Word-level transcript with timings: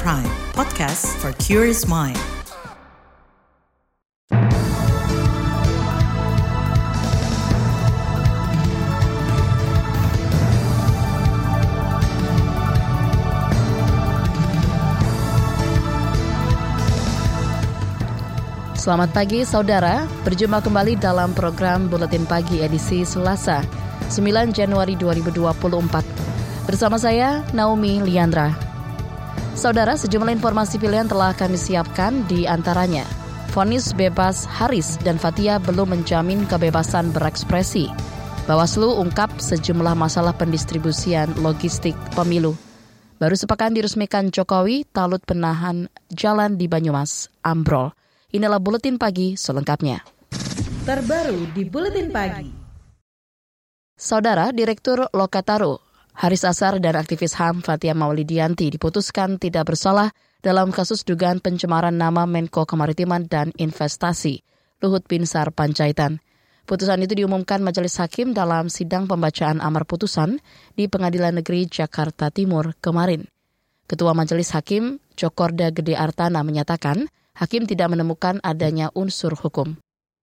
Prime, 0.00 0.24
podcast 0.56 1.04
for 1.20 1.36
curious 1.36 1.84
mind. 1.84 2.16
Selamat 18.72 19.12
pagi 19.12 19.44
saudara, 19.44 20.08
berjumpa 20.24 20.64
kembali 20.64 20.96
dalam 20.96 21.36
program 21.36 21.92
Buletin 21.92 22.24
Pagi 22.24 22.64
edisi 22.64 23.04
Selasa, 23.04 23.60
9 24.08 24.56
Januari 24.56 24.96
2024. 24.96 26.64
Bersama 26.64 26.96
saya, 26.96 27.44
Naomi 27.52 28.00
Liandra. 28.00 28.61
Saudara, 29.62 29.94
sejumlah 29.94 30.42
informasi 30.42 30.74
pilihan 30.82 31.06
telah 31.06 31.30
kami 31.38 31.54
siapkan 31.54 32.26
di 32.26 32.50
antaranya. 32.50 33.06
Fonis 33.54 33.94
bebas 33.94 34.42
Haris 34.42 34.98
dan 35.06 35.22
Fatia 35.22 35.62
belum 35.62 35.94
menjamin 35.94 36.50
kebebasan 36.50 37.14
berekspresi. 37.14 37.86
Bawaslu 38.50 38.98
ungkap 38.98 39.30
sejumlah 39.38 39.94
masalah 39.94 40.34
pendistribusian 40.34 41.30
logistik 41.38 41.94
pemilu. 42.18 42.58
Baru 43.22 43.38
sepekan 43.38 43.70
diresmikan 43.70 44.34
Jokowi, 44.34 44.82
talut 44.90 45.22
penahan 45.22 45.86
jalan 46.10 46.58
di 46.58 46.66
Banyumas, 46.66 47.30
ambrol. 47.46 47.94
Inilah 48.34 48.58
Buletin 48.58 48.98
Pagi 48.98 49.38
selengkapnya. 49.38 50.02
Terbaru 50.82 51.54
di 51.54 51.62
Buletin 51.62 52.10
Pagi. 52.10 52.50
Saudara 53.94 54.50
Direktur 54.50 55.06
Lokataru, 55.14 55.91
Haris 56.12 56.44
Asar 56.44 56.76
dan 56.76 56.92
aktivis 57.00 57.32
HAM 57.40 57.64
Fatia 57.64 57.96
Maulidianti 57.96 58.68
diputuskan 58.68 59.40
tidak 59.40 59.72
bersalah 59.72 60.12
dalam 60.44 60.68
kasus 60.68 61.08
dugaan 61.08 61.40
pencemaran 61.40 61.96
nama 61.96 62.28
Menko 62.28 62.68
Kemaritiman 62.68 63.24
dan 63.32 63.48
Investasi, 63.56 64.44
Luhut 64.84 65.08
Binsar 65.08 65.56
Panjaitan. 65.56 66.20
Putusan 66.68 67.00
itu 67.02 67.16
diumumkan 67.16 67.64
Majelis 67.64 67.96
Hakim 67.96 68.36
dalam 68.36 68.68
sidang 68.68 69.08
pembacaan 69.08 69.58
amar 69.64 69.88
putusan 69.88 70.38
di 70.76 70.86
Pengadilan 70.86 71.40
Negeri 71.40 71.66
Jakarta 71.66 72.28
Timur 72.28 72.76
kemarin. 72.78 73.26
Ketua 73.88 74.12
Majelis 74.12 74.52
Hakim, 74.52 75.00
Jokorda 75.16 75.72
Gede 75.72 75.98
Artana 75.98 76.44
menyatakan, 76.46 77.08
hakim 77.34 77.66
tidak 77.66 77.90
menemukan 77.90 78.38
adanya 78.44 78.92
unsur 78.94 79.34
hukum. 79.34 79.80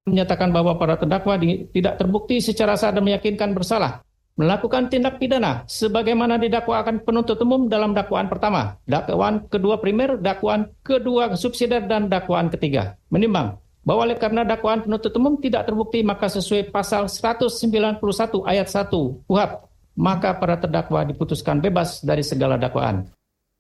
Menyatakan 0.08 0.54
bahwa 0.54 0.80
para 0.80 0.96
terdakwa 0.96 1.36
tidak 1.74 2.00
terbukti 2.00 2.40
secara 2.40 2.80
sah 2.80 2.96
dan 2.96 3.04
meyakinkan 3.04 3.52
bersalah 3.52 4.06
melakukan 4.40 4.88
tindak 4.88 5.20
pidana 5.20 5.68
sebagaimana 5.68 6.40
didakwakan 6.40 7.04
penuntut 7.04 7.36
umum 7.44 7.68
dalam 7.68 7.92
dakwaan 7.92 8.32
pertama, 8.32 8.80
dakwaan 8.88 9.52
kedua 9.52 9.84
primer, 9.84 10.16
dakwaan 10.16 10.72
kedua 10.80 11.36
subsidiar 11.36 11.84
dan 11.92 12.08
dakwaan 12.08 12.48
ketiga. 12.48 12.96
Menimbang 13.12 13.60
bahwa 13.84 14.08
oleh 14.08 14.16
karena 14.16 14.48
dakwaan 14.48 14.88
penuntut 14.88 15.12
umum 15.20 15.36
tidak 15.44 15.68
terbukti 15.68 16.00
maka 16.08 16.32
sesuai 16.32 16.72
pasal 16.72 17.12
191 17.12 18.00
ayat 18.48 18.68
1 18.72 19.28
UHAP 19.28 19.52
maka 20.00 20.32
para 20.40 20.56
terdakwa 20.56 21.04
diputuskan 21.04 21.60
bebas 21.60 22.00
dari 22.00 22.24
segala 22.24 22.56
dakwaan. 22.56 23.12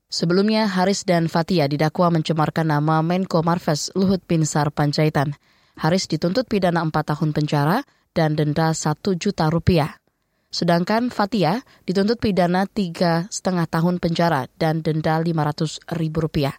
Sebelumnya, 0.10 0.66
Haris 0.66 1.06
dan 1.06 1.30
Fatia 1.30 1.70
didakwa 1.70 2.10
mencemarkan 2.10 2.66
nama 2.66 3.06
Menko 3.06 3.46
Marves 3.46 3.94
Luhut 3.94 4.24
Binsar 4.26 4.74
Panjaitan. 4.74 5.38
Haris 5.78 6.10
dituntut 6.10 6.50
pidana 6.50 6.82
4 6.82 6.90
tahun 7.14 7.30
penjara 7.30 7.86
dan 8.18 8.34
denda 8.34 8.74
1 8.74 8.96
juta 9.22 9.52
rupiah. 9.54 10.02
Sedangkan 10.50 11.14
Fatia 11.14 11.62
dituntut 11.86 12.18
pidana 12.18 12.66
tiga 12.66 13.30
setengah 13.30 13.70
tahun 13.70 14.02
penjara 14.02 14.50
dan 14.58 14.82
denda 14.82 15.22
500 15.22 15.94
ribu 15.94 16.26
rupiah. 16.26 16.58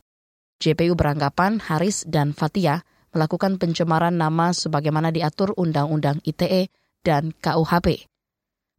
JPU 0.63 0.95
beranggapan 0.95 1.59
Haris 1.59 2.07
dan 2.07 2.31
Fatia 2.31 2.87
melakukan 3.11 3.59
pencemaran 3.59 4.15
nama 4.15 4.55
sebagaimana 4.55 5.11
diatur 5.11 5.51
Undang-Undang 5.59 6.23
ITE 6.23 6.71
dan 7.03 7.35
KUHP. 7.35 8.07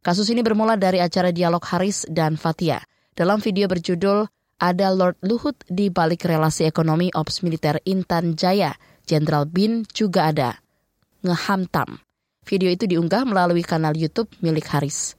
Kasus 0.00 0.32
ini 0.32 0.40
bermula 0.40 0.80
dari 0.80 0.98
acara 0.98 1.28
dialog 1.28 1.60
Haris 1.60 2.08
dan 2.08 2.40
Fatia. 2.40 2.80
Dalam 3.12 3.44
video 3.44 3.68
berjudul 3.68 4.24
ada 4.62 4.88
Lord 4.94 5.20
Luhut 5.26 5.60
di 5.68 5.92
balik 5.92 6.24
relasi 6.24 6.64
ekonomi 6.64 7.12
Ops 7.12 7.44
Militer 7.44 7.82
Intan 7.84 8.38
Jaya, 8.38 8.72
Jenderal 9.04 9.44
Bin 9.44 9.84
juga 9.92 10.32
ada. 10.32 10.62
Ngehamtam. 11.20 12.00
Video 12.42 12.68
itu 12.74 12.90
diunggah 12.90 13.22
melalui 13.22 13.62
kanal 13.62 13.94
YouTube 13.94 14.26
milik 14.42 14.66
Haris. 14.66 15.14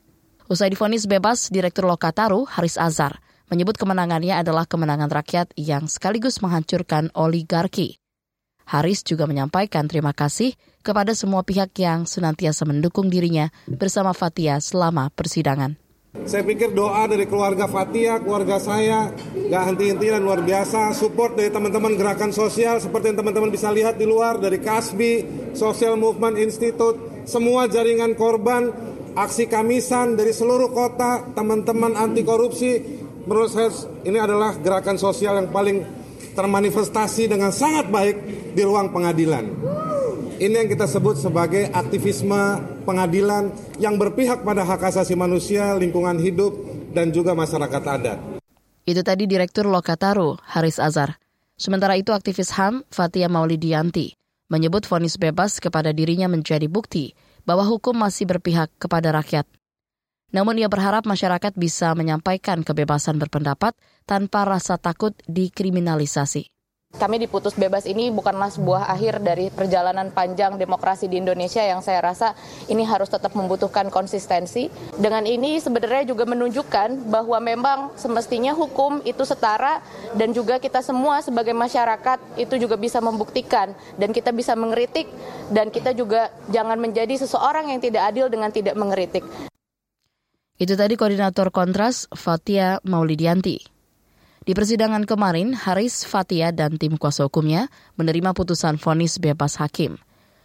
Usai 0.51 0.67
difonis 0.75 1.07
bebas, 1.07 1.47
Direktur 1.47 1.87
Lokataru, 1.87 2.43
Haris 2.43 2.75
Azhar, 2.75 3.23
menyebut 3.47 3.79
kemenangannya 3.79 4.35
adalah 4.35 4.67
kemenangan 4.67 5.07
rakyat 5.07 5.55
yang 5.55 5.87
sekaligus 5.87 6.43
menghancurkan 6.43 7.15
oligarki. 7.15 7.95
Haris 8.67 9.03
juga 9.03 9.27
menyampaikan 9.27 9.87
terima 9.87 10.11
kasih 10.11 10.55
kepada 10.83 11.15
semua 11.15 11.43
pihak 11.47 11.71
yang 11.79 12.03
senantiasa 12.03 12.67
mendukung 12.67 13.07
dirinya 13.07 13.51
bersama 13.67 14.11
Fatia 14.11 14.59
selama 14.59 15.11
persidangan. 15.11 15.79
Saya 16.13 16.45
pikir 16.45 16.77
doa 16.77 17.09
dari 17.09 17.25
keluarga 17.25 17.65
Fatia, 17.65 18.21
keluarga 18.21 18.61
saya, 18.61 19.09
gak 19.33 19.63
henti-henti 19.73 20.13
dan 20.13 20.21
luar 20.21 20.45
biasa. 20.45 20.93
Support 20.93 21.41
dari 21.41 21.49
teman-teman 21.49 21.97
gerakan 21.97 22.29
sosial 22.29 22.77
seperti 22.77 23.09
yang 23.11 23.25
teman-teman 23.25 23.49
bisa 23.49 23.73
lihat 23.73 23.97
di 23.97 24.05
luar 24.05 24.37
dari 24.37 24.61
Kasbi, 24.61 25.25
Social 25.57 25.97
Movement 25.97 26.37
Institute, 26.37 27.12
semua 27.23 27.71
jaringan 27.71 28.13
korban, 28.15 28.71
aksi 29.15 29.47
kamisan 29.47 30.17
dari 30.19 30.33
seluruh 30.35 30.73
kota, 30.73 31.31
teman-teman 31.33 31.95
anti 31.95 32.21
korupsi. 32.25 33.01
Menurut 33.23 33.49
saya 33.51 33.71
ini 34.03 34.19
adalah 34.19 34.59
gerakan 34.59 34.99
sosial 34.99 35.39
yang 35.39 35.49
paling 35.49 35.83
termanifestasi 36.35 37.31
dengan 37.31 37.53
sangat 37.55 37.87
baik 37.87 38.17
di 38.51 38.61
ruang 38.65 38.91
pengadilan. 38.91 39.47
Ini 40.43 40.65
yang 40.65 40.67
kita 40.67 40.89
sebut 40.89 41.15
sebagai 41.15 41.71
aktivisme 41.71 42.59
pengadilan 42.83 43.53
yang 43.79 43.95
berpihak 43.95 44.43
pada 44.43 44.65
hak 44.65 44.91
asasi 44.91 45.15
manusia, 45.15 45.71
lingkungan 45.77 46.19
hidup, 46.19 46.51
dan 46.91 47.13
juga 47.15 47.31
masyarakat 47.31 47.83
adat. 47.85 48.19
Itu 48.83 48.99
tadi 49.05 49.23
Direktur 49.23 49.69
Lokataru, 49.71 50.35
Haris 50.43 50.81
Azhar. 50.81 51.15
Sementara 51.55 51.95
itu 51.95 52.11
aktivis 52.11 52.51
HAM, 52.51 52.83
Fatia 52.91 53.31
Maulidianti, 53.31 54.17
menyebut 54.47 54.85
vonis 54.85 55.17
bebas 55.17 55.57
kepada 55.57 55.89
dirinya 55.89 56.29
menjadi 56.29 56.69
bukti 56.69 57.17
bahwa 57.43 57.65
hukum 57.65 57.97
masih 57.97 58.29
berpihak 58.29 58.69
kepada 58.77 59.09
rakyat. 59.09 59.49
Namun 60.33 60.61
ia 60.61 60.69
berharap 60.69 61.05
masyarakat 61.05 61.53
bisa 61.57 61.93
menyampaikan 61.97 62.61
kebebasan 62.61 63.17
berpendapat 63.17 63.73
tanpa 64.05 64.45
rasa 64.45 64.77
takut 64.77 65.13
dikriminalisasi. 65.25 66.52
Kami 66.93 67.17
diputus 67.17 67.57
bebas 67.57 67.89
ini 67.89 68.13
bukanlah 68.13 68.53
sebuah 68.53 68.85
akhir 68.85 69.25
dari 69.25 69.49
perjalanan 69.49 70.13
panjang 70.13 70.61
demokrasi 70.61 71.09
di 71.09 71.17
Indonesia 71.17 71.65
yang 71.65 71.81
saya 71.81 72.05
rasa 72.05 72.37
ini 72.69 72.85
harus 72.85 73.09
tetap 73.09 73.33
membutuhkan 73.33 73.89
konsistensi. 73.89 74.69
Dengan 74.93 75.25
ini 75.25 75.57
sebenarnya 75.57 76.13
juga 76.13 76.29
menunjukkan 76.29 77.09
bahwa 77.09 77.41
memang 77.41 77.79
semestinya 77.97 78.53
hukum 78.53 79.01
itu 79.09 79.25
setara 79.25 79.81
dan 80.13 80.37
juga 80.37 80.61
kita 80.61 80.85
semua 80.85 81.25
sebagai 81.25 81.57
masyarakat 81.57 82.37
itu 82.37 82.61
juga 82.61 82.77
bisa 82.77 83.01
membuktikan 83.01 83.73
dan 83.97 84.13
kita 84.13 84.29
bisa 84.29 84.53
mengkritik 84.53 85.09
dan 85.49 85.73
kita 85.73 85.97
juga 85.97 86.29
jangan 86.53 86.77
menjadi 86.77 87.17
seseorang 87.17 87.73
yang 87.73 87.81
tidak 87.81 88.13
adil 88.13 88.29
dengan 88.29 88.53
tidak 88.53 88.77
mengkritik. 88.77 89.25
Itu 90.61 90.77
tadi 90.77 90.93
koordinator 90.93 91.49
kontras 91.49 92.05
Fatia 92.13 92.77
Maulidianti. 92.85 93.72
Di 94.43 94.51
persidangan 94.51 95.07
kemarin, 95.07 95.55
Haris 95.55 96.03
Fatia 96.03 96.51
dan 96.51 96.75
tim 96.75 96.99
kuasa 96.99 97.23
hukumnya 97.23 97.71
menerima 97.95 98.35
putusan 98.35 98.75
vonis 98.75 99.15
bebas 99.15 99.55
hakim. 99.55 99.95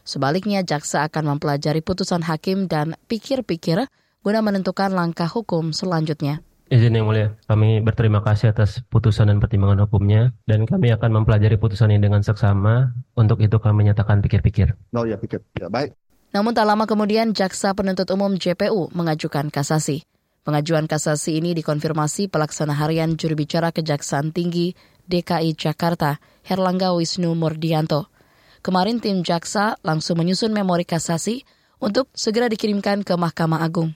Sebaliknya, 0.06 0.62
jaksa 0.62 1.02
akan 1.10 1.34
mempelajari 1.34 1.82
putusan 1.82 2.22
hakim 2.22 2.70
dan 2.70 2.94
pikir-pikir 3.10 3.90
guna 4.22 4.38
menentukan 4.38 4.94
langkah 4.94 5.26
hukum 5.26 5.74
selanjutnya. 5.74 6.46
Izin 6.70 6.94
yang 6.94 7.10
mulia, 7.10 7.34
kami 7.50 7.82
berterima 7.82 8.22
kasih 8.22 8.54
atas 8.54 8.86
putusan 8.86 9.34
dan 9.34 9.42
pertimbangan 9.42 9.90
hukumnya, 9.90 10.30
dan 10.46 10.62
kami 10.62 10.94
akan 10.94 11.18
mempelajari 11.18 11.58
putusan 11.58 11.90
ini 11.90 11.98
dengan 11.98 12.22
seksama. 12.22 12.94
Untuk 13.18 13.42
itu 13.42 13.58
kami 13.58 13.90
nyatakan 13.90 14.22
pikir-pikir. 14.22 14.78
Oh 14.94 15.10
ya 15.10 15.18
pikir, 15.18 15.42
ya 15.58 15.66
baik. 15.66 15.98
Namun 16.30 16.54
tak 16.54 16.70
lama 16.70 16.86
kemudian, 16.86 17.34
Jaksa 17.34 17.74
Penuntut 17.74 18.06
Umum 18.14 18.38
JPU 18.38 18.94
mengajukan 18.94 19.50
kasasi. 19.50 20.06
Pengajuan 20.46 20.86
kasasi 20.86 21.38
ini 21.42 21.52
dikonfirmasi 21.58 22.30
pelaksana 22.30 22.72
harian 22.76 23.18
juru 23.18 23.38
bicara 23.38 23.74
Kejaksaan 23.74 24.30
Tinggi 24.32 24.72
DKI 25.08 25.56
Jakarta, 25.56 26.20
Herlangga 26.44 26.92
Wisnu 26.92 27.32
Murdianto. 27.32 28.12
Kemarin 28.60 29.00
tim 29.00 29.24
jaksa 29.24 29.80
langsung 29.80 30.20
menyusun 30.20 30.52
memori 30.52 30.84
kasasi 30.84 31.42
untuk 31.80 32.10
segera 32.12 32.50
dikirimkan 32.50 33.06
ke 33.06 33.14
Mahkamah 33.16 33.64
Agung. 33.64 33.94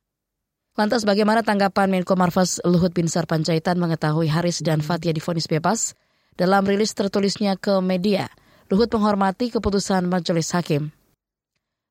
Lantas 0.72 1.04
bagaimana 1.04 1.44
tanggapan 1.44 1.92
Menko 1.92 2.16
Marves 2.16 2.56
Luhut 2.64 2.96
Binsar 2.96 3.28
Panjaitan 3.28 3.76
mengetahui 3.76 4.32
Haris 4.32 4.64
dan 4.64 4.80
Fatia 4.80 5.12
difonis 5.12 5.44
bebas? 5.44 5.92
Dalam 6.32 6.64
rilis 6.64 6.96
tertulisnya 6.96 7.60
ke 7.60 7.76
media, 7.84 8.32
Luhut 8.72 8.88
menghormati 8.88 9.52
keputusan 9.52 10.08
majelis 10.08 10.48
hakim. 10.56 10.96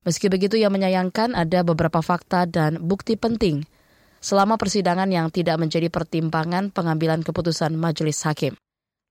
Meski 0.01 0.33
begitu, 0.33 0.57
ia 0.57 0.73
menyayangkan 0.73 1.37
ada 1.37 1.61
beberapa 1.61 2.01
fakta 2.01 2.49
dan 2.49 2.81
bukti 2.81 3.13
penting 3.13 3.69
selama 4.21 4.55
persidangan 4.55 5.09
yang 5.09 5.33
tidak 5.33 5.57
menjadi 5.57 5.89
pertimbangan 5.89 6.69
pengambilan 6.69 7.25
keputusan 7.25 7.73
majelis 7.73 8.21
hakim. 8.23 8.53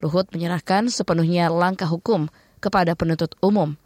Luhut 0.00 0.30
menyerahkan 0.32 0.88
sepenuhnya 0.88 1.52
langkah 1.52 1.90
hukum 1.90 2.30
kepada 2.62 2.96
penuntut 2.96 3.36
umum. 3.44 3.76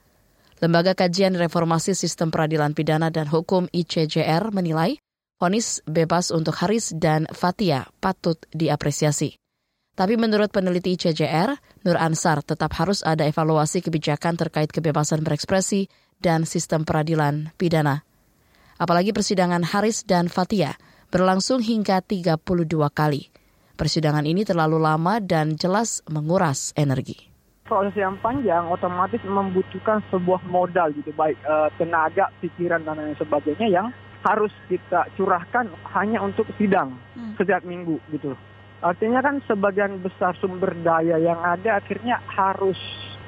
Lembaga 0.63 0.95
Kajian 0.95 1.35
Reformasi 1.35 1.99
Sistem 1.99 2.31
Peradilan 2.31 2.77
Pidana 2.77 3.11
dan 3.11 3.27
Hukum 3.27 3.67
ICJR 3.75 4.55
menilai 4.55 5.01
vonis 5.43 5.83
bebas 5.83 6.31
untuk 6.31 6.55
Haris 6.63 6.95
dan 6.95 7.27
Fatia 7.35 7.91
patut 7.99 8.39
diapresiasi. 8.55 9.35
Tapi 9.95 10.15
menurut 10.19 10.51
peneliti 10.55 10.95
ICJR, 10.95 11.55
Nur 11.87 11.99
Ansar 11.99 12.43
tetap 12.47 12.75
harus 12.79 13.03
ada 13.03 13.27
evaluasi 13.27 13.83
kebijakan 13.83 14.39
terkait 14.39 14.71
kebebasan 14.71 15.23
berekspresi 15.27 15.91
dan 16.19 16.47
sistem 16.47 16.87
peradilan 16.87 17.55
pidana. 17.59 18.07
Apalagi 18.79 19.15
persidangan 19.15 19.63
Haris 19.63 20.03
dan 20.07 20.27
Fatia 20.27 20.75
berlangsung 21.15 21.63
hingga 21.63 22.03
32 22.03 22.43
kali. 22.91 23.31
Persidangan 23.79 24.27
ini 24.27 24.43
terlalu 24.43 24.83
lama 24.83 25.23
dan 25.23 25.55
jelas 25.55 26.03
menguras 26.11 26.75
energi. 26.75 27.31
Proses 27.63 27.95
yang 27.95 28.19
panjang 28.19 28.67
otomatis 28.67 29.23
membutuhkan 29.23 30.03
sebuah 30.11 30.43
modal 30.51 30.91
gitu, 30.91 31.15
baik 31.15 31.39
uh, 31.47 31.71
tenaga, 31.79 32.35
pikiran 32.43 32.83
dan 32.83 32.99
lain 32.99 33.15
sebagainya 33.15 33.71
yang 33.71 33.87
harus 34.27 34.51
kita 34.67 35.07
curahkan 35.15 35.71
hanya 35.95 36.19
untuk 36.19 36.51
sidang 36.59 36.99
hmm. 37.15 37.39
setiap 37.39 37.63
minggu 37.63 38.03
gitu. 38.11 38.35
Artinya 38.83 39.23
kan 39.23 39.39
sebagian 39.47 40.03
besar 40.03 40.35
sumber 40.43 40.75
daya 40.83 41.17
yang 41.23 41.39
ada 41.41 41.79
akhirnya 41.79 42.21
harus 42.27 42.77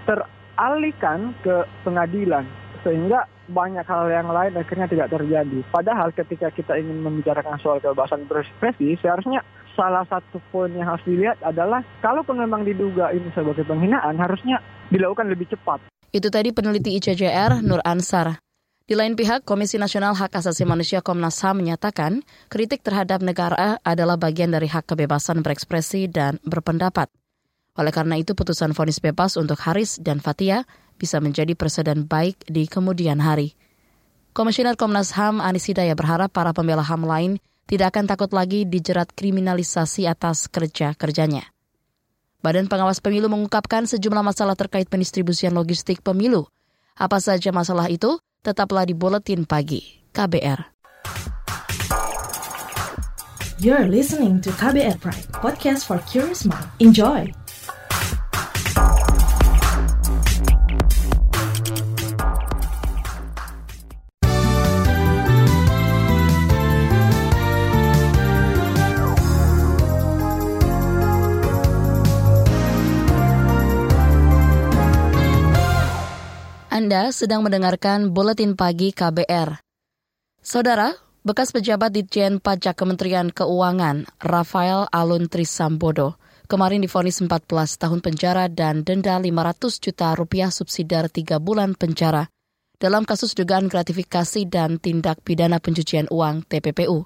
teralihkan 0.04 1.32
ke 1.40 1.64
pengadilan 1.86 2.44
sehingga 2.84 3.24
banyak 3.48 3.86
hal 3.86 4.06
yang 4.10 4.28
lain 4.30 4.54
akhirnya 4.58 4.86
tidak 4.90 5.10
terjadi. 5.10 5.58
Padahal 5.70 6.10
ketika 6.14 6.50
kita 6.50 6.78
ingin 6.78 7.02
membicarakan 7.02 7.58
soal 7.62 7.78
kebebasan 7.78 8.26
berekspresi, 8.26 8.98
seharusnya 8.98 9.42
salah 9.76 10.02
satu 10.08 10.40
poin 10.50 10.72
yang 10.72 10.88
harus 10.88 11.04
dilihat 11.04 11.36
adalah 11.44 11.84
kalaupun 12.00 12.40
memang 12.40 12.64
diduga 12.64 13.12
ini 13.12 13.28
sebagai 13.36 13.62
penghinaan, 13.68 14.16
harusnya 14.16 14.58
dilakukan 14.90 15.28
lebih 15.28 15.50
cepat. 15.52 15.84
Itu 16.10 16.32
tadi 16.32 16.50
peneliti 16.50 16.96
ICJR 16.96 17.60
Nur 17.60 17.84
Ansar. 17.84 18.40
Di 18.86 18.94
lain 18.94 19.18
pihak, 19.18 19.42
Komisi 19.42 19.82
Nasional 19.82 20.14
Hak 20.14 20.38
Asasi 20.38 20.62
Manusia 20.62 21.02
Komnas 21.02 21.42
HAM 21.42 21.58
menyatakan 21.58 22.22
kritik 22.46 22.86
terhadap 22.86 23.18
negara 23.18 23.82
adalah 23.82 24.14
bagian 24.14 24.54
dari 24.54 24.70
hak 24.70 24.94
kebebasan 24.94 25.42
berekspresi 25.42 26.06
dan 26.06 26.38
berpendapat. 26.46 27.10
Oleh 27.76 27.90
karena 27.90 28.14
itu, 28.14 28.38
putusan 28.38 28.78
vonis 28.78 29.02
bebas 29.02 29.34
untuk 29.34 29.58
Haris 29.58 29.98
dan 29.98 30.22
Fatia 30.22 30.62
bisa 30.96 31.20
menjadi 31.20 31.52
presiden 31.52 32.08
baik 32.08 32.40
di 32.48 32.64
kemudian 32.66 33.20
hari. 33.20 33.54
Komisioner 34.36 34.76
Komnas 34.76 35.16
HAM 35.16 35.40
Anis 35.40 35.68
Hidayah 35.68 35.96
berharap 35.96 36.28
para 36.28 36.52
pembela 36.52 36.84
HAM 36.84 37.08
lain 37.08 37.40
tidak 37.64 37.96
akan 37.96 38.04
takut 38.04 38.30
lagi 38.36 38.68
dijerat 38.68 39.08
kriminalisasi 39.12 40.04
atas 40.04 40.48
kerja-kerjanya. 40.52 41.48
Badan 42.44 42.70
Pengawas 42.70 43.02
Pemilu 43.02 43.26
mengungkapkan 43.26 43.88
sejumlah 43.90 44.22
masalah 44.22 44.54
terkait 44.54 44.86
pendistribusian 44.86 45.50
logistik 45.56 46.04
pemilu. 46.04 46.46
Apa 46.94 47.18
saja 47.18 47.50
masalah 47.50 47.90
itu? 47.90 48.20
Tetaplah 48.44 48.86
di 48.86 48.94
Buletin 48.94 49.42
Pagi 49.42 49.82
KBR. 50.14 50.76
You're 53.58 53.88
listening 53.88 54.44
to 54.44 54.52
KBR 54.52 55.00
Pride, 55.00 55.26
podcast 55.32 55.88
for 55.88 55.96
curious 56.04 56.44
mind. 56.44 56.68
Enjoy! 56.76 57.45
Anda 76.86 77.10
sedang 77.10 77.42
mendengarkan 77.42 78.14
Buletin 78.14 78.54
Pagi 78.54 78.94
KBR. 78.94 79.58
Saudara, 80.38 80.94
bekas 81.26 81.50
pejabat 81.50 81.90
Ditjen 81.90 82.38
Pajak 82.38 82.78
Kementerian 82.78 83.34
Keuangan, 83.34 84.06
Rafael 84.22 84.86
Alun 84.94 85.26
Trisambodo, 85.26 86.14
kemarin 86.46 86.78
difonis 86.78 87.18
14 87.18 87.42
tahun 87.82 87.98
penjara 88.06 88.46
dan 88.46 88.86
denda 88.86 89.18
500 89.18 89.82
juta 89.82 90.14
rupiah 90.14 90.54
subsidiar 90.54 91.10
3 91.10 91.42
bulan 91.42 91.74
penjara 91.74 92.30
dalam 92.78 93.02
kasus 93.02 93.34
dugaan 93.34 93.66
gratifikasi 93.66 94.46
dan 94.46 94.78
tindak 94.78 95.26
pidana 95.26 95.58
pencucian 95.58 96.06
uang 96.06 96.46
TPPU. 96.46 97.02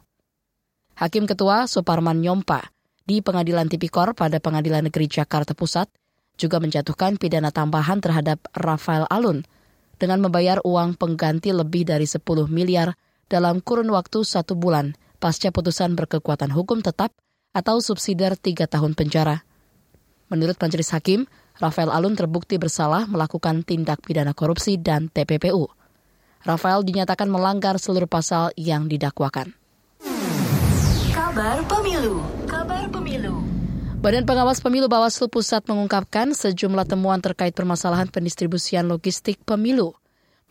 Hakim 1.00 1.24
Ketua 1.24 1.64
Suparman 1.64 2.20
Nyompa 2.20 2.68
di 3.08 3.24
Pengadilan 3.24 3.72
Tipikor 3.72 4.12
pada 4.12 4.44
Pengadilan 4.44 4.92
Negeri 4.92 5.08
Jakarta 5.08 5.56
Pusat 5.56 5.88
juga 6.36 6.60
menjatuhkan 6.60 7.16
pidana 7.16 7.48
tambahan 7.48 8.04
terhadap 8.04 8.44
Rafael 8.52 9.08
Alun 9.08 9.40
dengan 10.00 10.24
membayar 10.24 10.64
uang 10.64 10.96
pengganti 10.96 11.52
lebih 11.52 11.84
dari 11.84 12.08
10 12.08 12.24
miliar 12.48 12.96
dalam 13.28 13.60
kurun 13.60 13.92
waktu 13.92 14.24
satu 14.24 14.56
bulan 14.56 14.96
pasca 15.20 15.52
putusan 15.52 15.92
berkekuatan 15.92 16.48
hukum 16.48 16.80
tetap 16.80 17.12
atau 17.52 17.78
subsidiar 17.84 18.40
tiga 18.40 18.64
tahun 18.64 18.96
penjara. 18.96 19.44
Menurut 20.32 20.56
Majelis 20.56 20.88
Hakim, 20.96 21.28
Rafael 21.60 21.92
Alun 21.92 22.16
terbukti 22.16 22.56
bersalah 22.56 23.04
melakukan 23.04 23.60
tindak 23.60 24.00
pidana 24.00 24.32
korupsi 24.32 24.80
dan 24.80 25.12
TPPU. 25.12 25.68
Rafael 26.40 26.80
dinyatakan 26.80 27.28
melanggar 27.28 27.76
seluruh 27.76 28.08
pasal 28.08 28.56
yang 28.56 28.88
didakwakan. 28.88 29.52
Kabar 31.12 31.60
Pemilu 31.68 32.24
Kabar 32.48 32.88
Pemilu 32.88 33.49
Badan 34.00 34.24
Pengawas 34.24 34.64
Pemilu 34.64 34.88
Bawaslu 34.88 35.28
Pusat 35.28 35.68
mengungkapkan 35.68 36.32
sejumlah 36.32 36.88
temuan 36.88 37.20
terkait 37.20 37.52
permasalahan 37.52 38.08
pendistribusian 38.08 38.88
logistik 38.88 39.36
pemilu. 39.44 39.92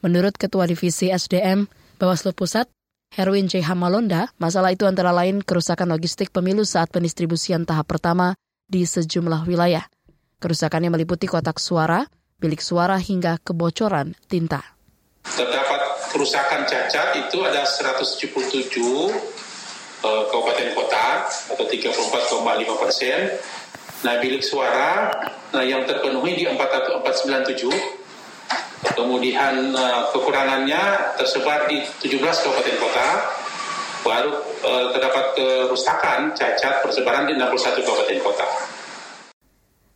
Menurut 0.05 0.37
Ketua 0.37 0.69
Divisi 0.69 1.09
SDM 1.09 1.65
Bawaslu 1.97 2.37
Pusat, 2.37 2.69
Herwin 3.09 3.49
J. 3.49 3.65
Hamalonda, 3.65 4.29
masalah 4.37 4.69
itu 4.69 4.85
antara 4.85 5.09
lain 5.09 5.41
kerusakan 5.41 5.89
logistik 5.89 6.29
pemilu 6.29 6.61
saat 6.61 6.93
pendistribusian 6.93 7.65
tahap 7.65 7.89
pertama 7.89 8.37
di 8.69 8.85
sejumlah 8.85 9.49
wilayah. 9.49 9.89
Kerusakannya 10.37 10.93
meliputi 10.93 11.25
kotak 11.25 11.57
suara, 11.57 12.05
bilik 12.37 12.61
suara 12.61 13.01
hingga 13.01 13.41
kebocoran 13.41 14.13
tinta. 14.29 14.61
Terdapat 15.25 16.13
kerusakan 16.13 16.69
cacat 16.69 17.17
itu 17.17 17.41
ada 17.41 17.65
177 17.65 19.48
uh, 20.03 20.23
kabupaten 20.27 20.75
kota 20.75 21.27
atau 21.27 21.65
34,5 21.65 22.81
persen. 22.81 23.19
Nah 24.05 24.15
bilik 24.23 24.43
suara 24.43 25.11
uh, 25.51 25.65
yang 25.65 25.83
terpenuhi 25.83 26.39
di 26.39 26.43
497, 26.47 28.95
kemudian 28.95 29.75
uh, 29.75 30.07
kekurangannya 30.15 31.15
tersebar 31.19 31.67
di 31.67 31.83
17 31.83 32.19
kabupaten 32.19 32.75
kota, 32.79 33.07
baru 34.03 34.31
uh, 34.63 34.85
terdapat 34.95 35.25
kerusakan 35.35 36.31
cacat 36.35 36.83
persebaran 36.83 37.27
di 37.27 37.33
61 37.35 37.83
kabupaten 37.83 38.19
kota. 38.23 38.47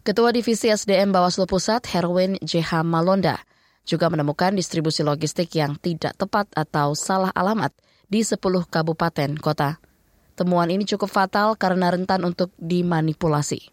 Ketua 0.03 0.35
Divisi 0.35 0.67
SDM 0.67 1.15
Bawaslu 1.15 1.47
Pusat 1.47 1.87
Herwin 1.95 2.35
JH 2.43 2.83
Malonda 2.83 3.39
juga 3.87 4.11
menemukan 4.11 4.51
distribusi 4.55 4.99
logistik 4.99 5.55
yang 5.55 5.79
tidak 5.79 6.19
tepat 6.19 6.51
atau 6.55 6.91
salah 6.91 7.31
alamat 7.31 7.71
di 8.07 8.19
10 8.19 8.39
kabupaten 8.67 9.39
kota. 9.39 9.79
Temuan 10.33 10.69
ini 10.73 10.85
cukup 10.85 11.09
fatal 11.09 11.53
karena 11.55 11.93
rentan 11.93 12.25
untuk 12.25 12.49
dimanipulasi. 12.57 13.69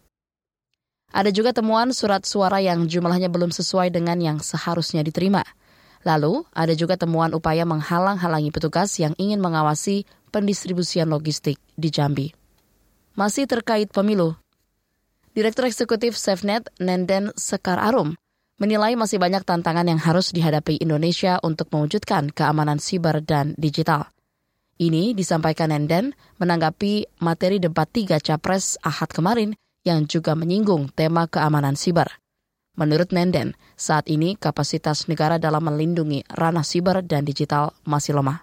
Ada 1.11 1.33
juga 1.33 1.51
temuan 1.51 1.91
surat 1.91 2.23
suara 2.23 2.63
yang 2.63 2.87
jumlahnya 2.87 3.27
belum 3.27 3.51
sesuai 3.51 3.91
dengan 3.91 4.15
yang 4.21 4.37
seharusnya 4.39 5.03
diterima. 5.03 5.43
Lalu, 6.07 6.47
ada 6.55 6.71
juga 6.73 6.95
temuan 6.95 7.35
upaya 7.35 7.67
menghalang-halangi 7.67 8.49
petugas 8.49 8.95
yang 8.97 9.13
ingin 9.19 9.43
mengawasi 9.43 10.07
pendistribusian 10.31 11.11
logistik 11.11 11.59
di 11.75 11.91
Jambi. 11.91 12.31
Masih 13.13 13.43
terkait 13.43 13.91
pemilu, 13.91 14.39
Direktur 15.31 15.63
Eksekutif 15.63 16.19
SafeNet 16.19 16.67
Nenden 16.75 17.31
Sekar 17.39 17.79
Arum 17.79 18.19
menilai 18.59 18.99
masih 18.99 19.15
banyak 19.15 19.47
tantangan 19.47 19.87
yang 19.87 19.95
harus 19.95 20.35
dihadapi 20.35 20.75
Indonesia 20.83 21.39
untuk 21.39 21.71
mewujudkan 21.71 22.27
keamanan 22.35 22.83
siber 22.83 23.23
dan 23.23 23.55
digital. 23.55 24.11
Ini 24.81 25.13
disampaikan 25.13 25.69
Nenden 25.69 26.17
menanggapi 26.41 27.21
materi 27.21 27.61
debat 27.61 27.85
tiga 27.85 28.17
capres 28.17 28.81
Ahad 28.81 29.13
kemarin 29.13 29.53
yang 29.85 30.09
juga 30.09 30.33
menyinggung 30.33 30.89
tema 30.97 31.29
keamanan 31.29 31.77
siber. 31.77 32.09
Menurut 32.73 33.13
Nenden, 33.13 33.53
saat 33.77 34.09
ini 34.09 34.33
kapasitas 34.33 35.05
negara 35.05 35.37
dalam 35.37 35.69
melindungi 35.69 36.25
ranah 36.33 36.65
siber 36.65 37.05
dan 37.05 37.29
digital 37.29 37.77
masih 37.85 38.17
lemah 38.17 38.41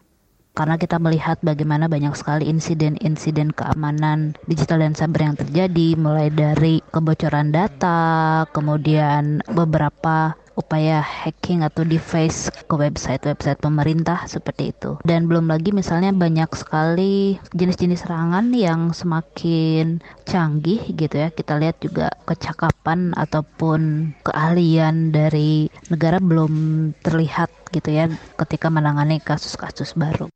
karena 0.59 0.75
kita 0.75 0.99
melihat 0.99 1.39
bagaimana 1.39 1.87
banyak 1.87 2.19
sekali 2.19 2.51
insiden-insiden 2.51 3.55
keamanan 3.55 4.35
digital 4.51 4.83
dan 4.83 4.91
cyber 4.91 5.31
yang 5.31 5.39
terjadi 5.39 5.89
mulai 5.95 6.35
dari 6.35 6.83
kebocoran 6.91 7.55
data, 7.55 8.43
kemudian 8.51 9.39
beberapa 9.55 10.35
upaya 10.59 10.99
hacking 10.99 11.63
atau 11.63 11.87
device 11.87 12.51
ke 12.51 12.75
website-website 12.75 13.63
pemerintah 13.63 14.27
seperti 14.27 14.75
itu. 14.75 14.99
Dan 15.07 15.31
belum 15.31 15.47
lagi 15.47 15.71
misalnya 15.71 16.11
banyak 16.11 16.51
sekali 16.59 17.39
jenis-jenis 17.55 18.03
serangan 18.03 18.51
yang 18.51 18.91
semakin 18.91 20.03
canggih 20.27 20.83
gitu 20.99 21.15
ya. 21.15 21.31
Kita 21.31 21.55
lihat 21.63 21.79
juga 21.79 22.11
kecakapan 22.27 23.15
ataupun 23.15 24.13
keahlian 24.27 25.15
dari 25.15 25.71
negara 25.87 26.19
belum 26.19 26.53
terlihat 27.07 27.71
gitu 27.71 27.95
ya 27.95 28.11
ketika 28.43 28.67
menangani 28.67 29.23
kasus-kasus 29.23 29.95
baru. 29.95 30.27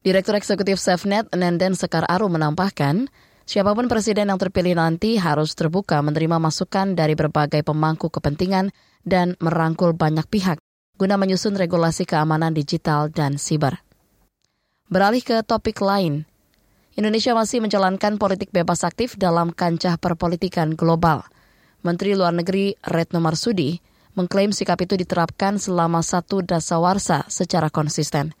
Direktur 0.00 0.40
Eksekutif 0.40 0.80
SafeNet 0.80 1.28
Nenden 1.36 1.76
Sekar 1.76 2.08
Aru 2.08 2.32
menambahkan, 2.32 3.12
siapa 3.44 3.76
pun 3.76 3.84
presiden 3.84 4.32
yang 4.32 4.40
terpilih 4.40 4.72
nanti 4.80 5.20
harus 5.20 5.52
terbuka 5.52 6.00
menerima 6.00 6.40
masukan 6.40 6.96
dari 6.96 7.12
berbagai 7.12 7.60
pemangku 7.60 8.08
kepentingan 8.08 8.72
dan 9.04 9.38
merangkul 9.40 9.96
banyak 9.96 10.26
pihak 10.28 10.58
guna 11.00 11.16
menyusun 11.16 11.56
regulasi 11.56 12.04
keamanan 12.04 12.52
digital 12.52 13.08
dan 13.08 13.40
siber. 13.40 13.80
Beralih 14.92 15.24
ke 15.24 15.40
topik 15.40 15.80
lain, 15.80 16.28
Indonesia 16.92 17.32
masih 17.32 17.64
menjalankan 17.64 18.20
politik 18.20 18.52
bebas 18.52 18.84
aktif 18.84 19.16
dalam 19.16 19.48
kancah 19.56 19.96
perpolitikan 19.96 20.76
global. 20.76 21.24
Menteri 21.80 22.12
Luar 22.12 22.36
Negeri 22.36 22.76
Retno 22.84 23.24
Marsudi 23.24 23.80
mengklaim 24.12 24.52
sikap 24.52 24.76
itu 24.84 25.00
diterapkan 25.00 25.56
selama 25.56 26.04
satu 26.04 26.44
dasawarsa 26.44 27.24
secara 27.32 27.72
konsisten. 27.72 28.36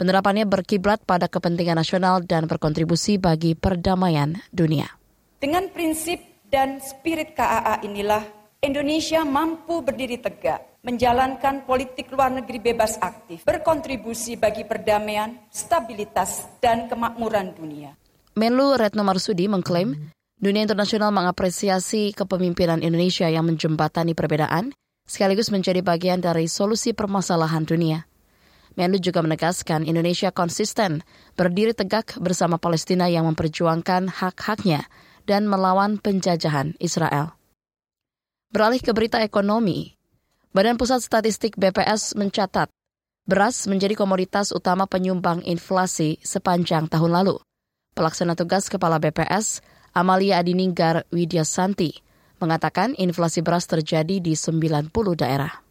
Penerapannya 0.00 0.48
berkiblat 0.48 1.04
pada 1.04 1.28
kepentingan 1.28 1.76
nasional 1.76 2.24
dan 2.24 2.48
berkontribusi 2.48 3.20
bagi 3.20 3.52
perdamaian 3.52 4.40
dunia. 4.48 4.88
Dengan 5.36 5.68
prinsip 5.68 6.24
dan 6.48 6.80
spirit 6.80 7.36
KAA 7.36 7.84
inilah 7.84 8.39
Indonesia 8.60 9.24
mampu 9.24 9.80
berdiri 9.80 10.20
tegak, 10.20 10.84
menjalankan 10.84 11.64
politik 11.64 12.12
luar 12.12 12.28
negeri 12.28 12.60
bebas 12.60 13.00
aktif, 13.00 13.40
berkontribusi 13.48 14.36
bagi 14.36 14.68
perdamaian, 14.68 15.32
stabilitas, 15.48 16.44
dan 16.60 16.84
kemakmuran 16.84 17.56
dunia. 17.56 17.96
Menlu 18.36 18.76
Retno 18.76 19.00
Marsudi 19.00 19.48
mengklaim 19.48 20.12
dunia 20.36 20.60
internasional 20.60 21.08
mengapresiasi 21.08 22.12
kepemimpinan 22.12 22.84
Indonesia 22.84 23.32
yang 23.32 23.48
menjembatani 23.48 24.12
perbedaan, 24.12 24.76
sekaligus 25.08 25.48
menjadi 25.48 25.80
bagian 25.80 26.20
dari 26.20 26.44
solusi 26.44 26.92
permasalahan 26.92 27.64
dunia. 27.64 28.04
Menlu 28.76 29.00
juga 29.00 29.24
menegaskan 29.24 29.88
Indonesia 29.88 30.28
konsisten 30.36 31.00
berdiri 31.32 31.72
tegak 31.72 32.12
bersama 32.20 32.60
Palestina 32.60 33.08
yang 33.08 33.24
memperjuangkan 33.24 34.20
hak-haknya 34.20 34.84
dan 35.24 35.48
melawan 35.48 35.96
penjajahan 35.96 36.76
Israel. 36.76 37.39
Beralih 38.50 38.82
ke 38.82 38.90
berita 38.90 39.22
ekonomi, 39.22 39.94
Badan 40.50 40.74
Pusat 40.74 41.06
Statistik 41.06 41.54
BPS 41.54 42.18
mencatat 42.18 42.66
beras 43.22 43.70
menjadi 43.70 43.94
komoditas 43.94 44.50
utama 44.50 44.90
penyumbang 44.90 45.46
inflasi 45.46 46.18
sepanjang 46.26 46.90
tahun 46.90 47.14
lalu. 47.14 47.38
Pelaksana 47.94 48.34
tugas 48.34 48.66
Kepala 48.66 48.98
BPS, 48.98 49.62
Amalia 49.94 50.42
Adininggar 50.42 51.06
Widyasanti, 51.14 52.02
mengatakan 52.42 52.98
inflasi 52.98 53.38
beras 53.38 53.70
terjadi 53.70 54.18
di 54.18 54.34
90 54.34 54.90
daerah 55.14 55.69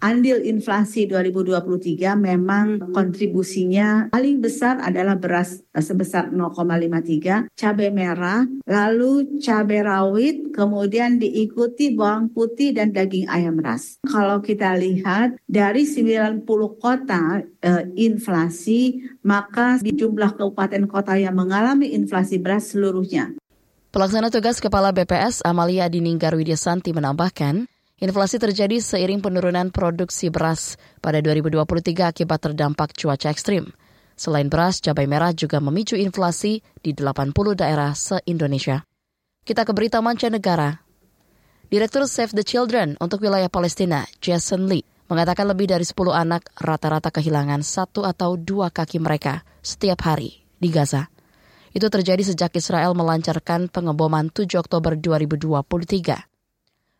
andil 0.00 0.42
inflasi 0.44 1.08
2023 1.08 2.16
memang 2.16 2.92
kontribusinya 2.92 4.12
paling 4.12 4.40
besar 4.40 4.80
adalah 4.80 5.16
beras 5.16 5.62
eh, 5.72 5.84
sebesar 5.84 6.32
0,53, 6.32 7.52
cabai 7.56 7.90
merah, 7.92 8.44
lalu 8.68 9.40
cabai 9.40 9.80
rawit, 9.84 10.52
kemudian 10.52 11.20
diikuti 11.20 11.96
bawang 11.96 12.32
putih 12.32 12.76
dan 12.76 12.92
daging 12.92 13.28
ayam 13.28 13.56
ras. 13.60 14.00
Kalau 14.04 14.40
kita 14.44 14.76
lihat 14.76 15.40
dari 15.48 15.88
90 15.88 16.44
kota 16.80 17.44
eh, 17.62 17.84
inflasi, 17.96 19.00
maka 19.24 19.80
di 19.80 19.92
jumlah 19.94 20.36
kabupaten 20.36 20.84
kota 20.88 21.16
yang 21.16 21.36
mengalami 21.36 21.92
inflasi 21.96 22.38
beras 22.38 22.72
seluruhnya. 22.72 23.36
Pelaksana 23.96 24.28
tugas 24.28 24.60
Kepala 24.60 24.92
BPS 24.92 25.40
Amalia 25.40 25.88
Dininggar 25.88 26.36
Widyasanti 26.36 26.92
menambahkan, 26.92 27.64
Inflasi 27.96 28.36
terjadi 28.36 28.76
seiring 28.76 29.24
penurunan 29.24 29.72
produksi 29.72 30.28
beras 30.28 30.76
pada 31.00 31.16
2023 31.24 32.04
akibat 32.04 32.44
terdampak 32.44 32.92
cuaca 32.92 33.32
ekstrim. 33.32 33.72
Selain 34.12 34.52
beras, 34.52 34.84
cabai 34.84 35.08
merah 35.08 35.32
juga 35.32 35.64
memicu 35.64 35.96
inflasi 35.96 36.60
di 36.84 36.92
80 36.92 37.32
daerah 37.56 37.96
se-Indonesia. 37.96 38.84
Kita 39.48 39.64
ke 39.64 39.72
berita 39.72 40.04
mancanegara. 40.04 40.76
Direktur 41.72 42.04
Save 42.04 42.36
the 42.36 42.44
Children 42.44 43.00
untuk 43.00 43.24
wilayah 43.24 43.48
Palestina, 43.48 44.04
Jason 44.20 44.68
Lee, 44.68 44.84
mengatakan 45.08 45.48
lebih 45.48 45.72
dari 45.72 45.88
10 45.88 45.96
anak 46.12 46.52
rata-rata 46.60 47.08
kehilangan 47.08 47.64
satu 47.64 48.04
atau 48.04 48.36
dua 48.36 48.68
kaki 48.68 49.00
mereka 49.00 49.40
setiap 49.64 50.04
hari 50.04 50.44
di 50.60 50.68
Gaza. 50.68 51.08
Itu 51.72 51.88
terjadi 51.88 52.20
sejak 52.20 52.60
Israel 52.60 52.92
melancarkan 52.92 53.72
pengeboman 53.72 54.28
7 54.28 54.52
Oktober 54.60 55.00
2023. 55.00 56.36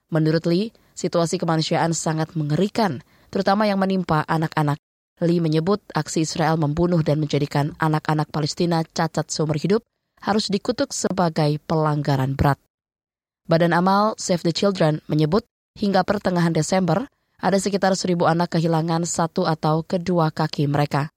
Menurut 0.08 0.44
Lee, 0.48 0.72
situasi 0.96 1.36
kemanusiaan 1.36 1.92
sangat 1.92 2.32
mengerikan, 2.32 3.04
terutama 3.28 3.68
yang 3.68 3.76
menimpa 3.76 4.24
anak-anak. 4.24 4.80
Lee 5.20 5.40
menyebut 5.40 5.80
aksi 5.96 6.28
Israel 6.28 6.60
membunuh 6.60 7.00
dan 7.00 7.20
menjadikan 7.20 7.72
anak-anak 7.80 8.28
Palestina 8.28 8.84
cacat 8.84 9.28
seumur 9.32 9.56
hidup 9.56 9.80
harus 10.20 10.48
dikutuk 10.48 10.92
sebagai 10.92 11.60
pelanggaran 11.64 12.36
berat. 12.36 12.60
Badan 13.48 13.72
Amal 13.72 14.18
Save 14.20 14.44
the 14.44 14.52
Children 14.52 15.00
menyebut 15.08 15.46
hingga 15.78 16.04
pertengahan 16.04 16.52
Desember 16.52 17.08
ada 17.40 17.56
sekitar 17.60 17.96
seribu 17.96 18.28
anak 18.28 18.56
kehilangan 18.56 19.04
satu 19.04 19.44
atau 19.44 19.84
kedua 19.84 20.32
kaki 20.32 20.68
mereka. 20.68 21.12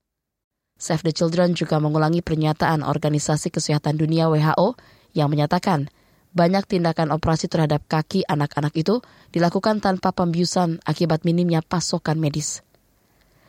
Save 0.79 1.03
the 1.03 1.13
Children 1.15 1.59
juga 1.59 1.79
mengulangi 1.83 2.23
pernyataan 2.23 2.87
Organisasi 2.87 3.51
Kesehatan 3.51 3.99
Dunia 3.99 4.31
WHO 4.31 4.79
yang 5.11 5.27
menyatakan 5.27 5.91
banyak 6.29 6.65
tindakan 6.69 7.09
operasi 7.09 7.49
terhadap 7.49 7.85
kaki 7.89 8.21
anak-anak 8.25 8.73
itu 8.77 9.01
dilakukan 9.33 9.81
tanpa 9.81 10.13
pembiusan 10.13 10.81
akibat 10.85 11.25
minimnya 11.25 11.65
pasokan 11.65 12.21
medis. 12.21 12.61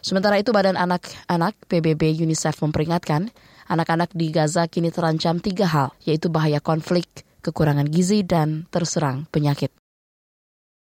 Sementara 0.00 0.40
itu 0.40 0.48
Badan 0.56 0.80
Anak-anak 0.80 1.68
PBB 1.68 2.24
UNICEF 2.24 2.64
memperingatkan 2.64 3.28
anak-anak 3.68 4.10
di 4.16 4.32
Gaza 4.32 4.64
kini 4.64 4.88
terancam 4.88 5.38
tiga 5.38 5.68
hal, 5.68 5.88
yaitu 6.08 6.32
bahaya 6.32 6.58
konflik, 6.58 7.06
kekurangan 7.44 7.86
gizi, 7.86 8.24
dan 8.24 8.64
terserang 8.72 9.28
penyakit. 9.28 9.70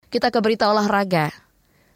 Kita 0.10 0.34
ke 0.34 0.40
berita 0.42 0.74
olahraga. 0.74 1.45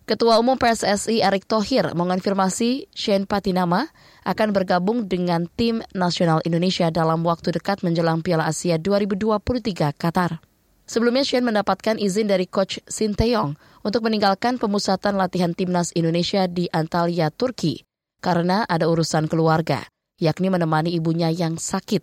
Ketua 0.10 0.42
Umum 0.42 0.58
PSSI 0.58 1.22
Erick 1.22 1.46
Thohir 1.46 1.94
mengonfirmasi 1.94 2.90
Shane 2.98 3.30
Patinama 3.30 3.94
akan 4.26 4.58
bergabung 4.58 5.06
dengan 5.06 5.46
tim 5.46 5.86
nasional 5.94 6.42
Indonesia 6.50 6.90
dalam 6.90 7.22
waktu 7.22 7.54
dekat 7.54 7.86
menjelang 7.86 8.26
Piala 8.26 8.50
Asia 8.50 8.82
2023 8.82 9.94
Qatar. 9.94 10.42
Sebelumnya 10.90 11.22
Shane 11.22 11.46
mendapatkan 11.46 12.02
izin 12.02 12.26
dari 12.26 12.50
coach 12.50 12.82
Sinteyong 12.90 13.54
untuk 13.86 14.02
meninggalkan 14.02 14.58
pemusatan 14.58 15.14
latihan 15.14 15.54
timnas 15.54 15.94
Indonesia 15.94 16.50
di 16.50 16.66
Antalya, 16.74 17.30
Turki 17.30 17.86
karena 18.18 18.66
ada 18.66 18.90
urusan 18.90 19.30
keluarga, 19.30 19.86
yakni 20.18 20.50
menemani 20.50 20.90
ibunya 20.90 21.30
yang 21.30 21.62
sakit. 21.62 22.02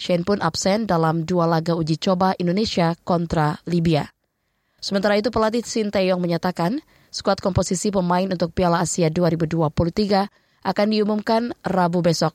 Shane 0.00 0.24
pun 0.24 0.40
absen 0.40 0.88
dalam 0.88 1.28
dua 1.28 1.44
laga 1.44 1.76
uji 1.76 2.00
coba 2.00 2.32
Indonesia 2.40 2.96
kontra 3.04 3.60
Libya. 3.68 4.08
Sementara 4.80 5.20
itu 5.20 5.28
pelatih 5.28 5.60
Sinteyong 5.60 6.24
menyatakan 6.24 6.80
skuad 7.14 7.38
komposisi 7.38 7.94
pemain 7.94 8.26
untuk 8.26 8.50
Piala 8.50 8.82
Asia 8.82 9.06
2023 9.06 10.66
akan 10.66 10.86
diumumkan 10.90 11.54
Rabu 11.62 12.02
besok. 12.02 12.34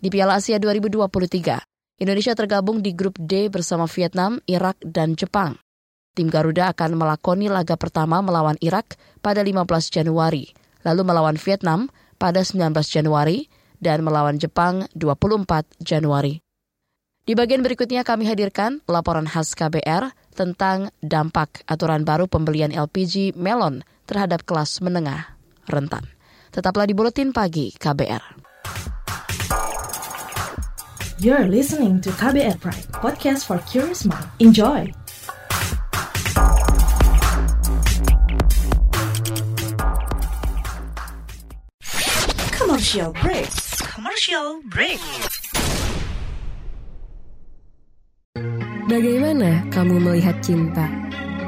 Di 0.00 0.08
Piala 0.08 0.40
Asia 0.40 0.56
2023, 0.56 2.00
Indonesia 2.00 2.32
tergabung 2.32 2.80
di 2.80 2.96
grup 2.96 3.20
D 3.20 3.52
bersama 3.52 3.84
Vietnam, 3.84 4.40
Irak, 4.48 4.80
dan 4.80 5.12
Jepang. 5.12 5.60
Tim 6.16 6.32
Garuda 6.32 6.72
akan 6.72 6.96
melakoni 6.96 7.52
laga 7.52 7.76
pertama 7.76 8.24
melawan 8.24 8.56
Irak 8.64 8.96
pada 9.20 9.44
15 9.44 9.68
Januari, 9.92 10.48
lalu 10.86 11.02
melawan 11.04 11.36
Vietnam 11.36 11.92
pada 12.16 12.40
19 12.40 12.72
Januari, 12.88 13.52
dan 13.82 14.00
melawan 14.00 14.40
Jepang 14.40 14.88
24 14.96 15.68
Januari. 15.82 16.40
Di 17.24 17.32
bagian 17.32 17.64
berikutnya 17.64 18.04
kami 18.04 18.28
hadirkan 18.28 18.84
laporan 18.84 19.24
khas 19.24 19.56
KBR 19.56 20.12
tentang 20.34 20.90
dampak 21.00 21.62
aturan 21.70 22.02
baru 22.02 22.26
pembelian 22.26 22.74
LPG 22.74 23.38
melon 23.38 23.86
terhadap 24.04 24.42
kelas 24.44 24.82
menengah 24.82 25.38
rentan. 25.70 26.04
Tetaplah 26.50 26.84
di 26.84 26.94
Buletin 26.94 27.30
Pagi 27.32 27.72
KBR. 27.72 28.44
You're 31.22 31.46
listening 31.48 32.02
to 32.02 32.10
KBR 32.10 32.60
Pride, 32.60 32.90
podcast 33.00 33.46
for 33.46 33.62
curious 33.64 34.04
mind. 34.04 34.28
Enjoy! 34.42 34.90
Commercial 42.52 43.14
break. 43.22 43.48
Commercial 43.78 44.60
break. 44.66 45.00
Bagaimana 48.84 49.64
kamu 49.72 49.96
melihat 49.96 50.36
cinta? 50.44 50.84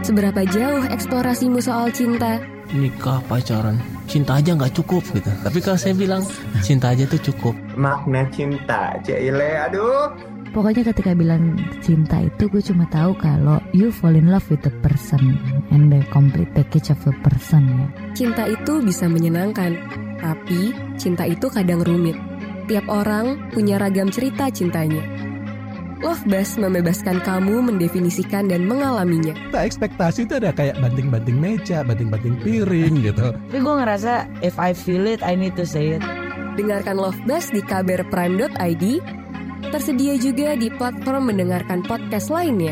Seberapa 0.01 0.41
jauh 0.49 0.89
eksplorasimu 0.89 1.61
soal 1.61 1.93
cinta? 1.93 2.41
Nikah, 2.73 3.21
pacaran, 3.29 3.77
cinta 4.09 4.41
aja 4.41 4.57
nggak 4.57 4.73
cukup 4.73 5.05
gitu. 5.13 5.29
Tapi 5.45 5.59
kalau 5.61 5.77
saya 5.77 5.93
bilang, 5.93 6.25
cinta 6.65 6.97
aja 6.97 7.05
tuh 7.05 7.21
cukup. 7.21 7.53
Makna 7.77 8.25
cinta, 8.33 8.97
Cile, 9.05 9.53
aduh. 9.69 10.17
Pokoknya 10.57 10.89
ketika 10.89 11.13
bilang 11.13 11.61
cinta 11.85 12.25
itu 12.25 12.49
gue 12.49 12.65
cuma 12.65 12.89
tahu 12.89 13.13
kalau 13.21 13.61
you 13.77 13.93
fall 13.93 14.17
in 14.17 14.33
love 14.33 14.49
with 14.49 14.65
the 14.65 14.73
person 14.81 15.37
and 15.69 15.93
the 15.93 16.01
complete 16.09 16.49
package 16.57 16.89
of 16.89 17.01
a 17.05 17.13
person 17.21 17.69
ya. 17.69 17.87
Cinta 18.17 18.49
itu 18.49 18.81
bisa 18.81 19.13
menyenangkan, 19.13 19.77
tapi 20.25 20.73
cinta 20.97 21.29
itu 21.29 21.53
kadang 21.53 21.85
rumit. 21.85 22.17
Tiap 22.65 22.89
orang 22.89 23.53
punya 23.53 23.77
ragam 23.77 24.09
cerita 24.09 24.49
cintanya. 24.49 25.26
Love 26.05 26.29
Bus 26.29 26.61
membebaskan 26.61 27.25
kamu 27.25 27.73
mendefinisikan 27.73 28.53
dan 28.53 28.69
mengalaminya. 28.69 29.33
Tak 29.49 29.65
ekspektasi 29.73 30.29
itu 30.29 30.37
ada 30.37 30.53
kayak 30.53 30.77
banting-banting 30.81 31.41
meja, 31.41 31.81
banting-banting 31.81 32.37
piring 32.45 33.01
gitu. 33.01 33.33
Tapi 33.33 33.59
gue 33.59 33.75
ngerasa 33.81 34.29
if 34.45 34.61
I 34.61 34.77
feel 34.77 35.09
it, 35.09 35.25
I 35.25 35.33
need 35.33 35.57
to 35.57 35.65
say 35.65 35.97
it. 35.97 36.03
Dengarkan 36.61 37.01
Love 37.01 37.21
Bus 37.25 37.49
di 37.53 37.65
kbrprime.id 37.65 38.85
Tersedia 39.67 40.15
juga 40.15 40.55
di 40.55 40.71
platform 40.71 41.35
mendengarkan 41.35 41.83
podcast 41.83 42.31
lainnya. 42.31 42.71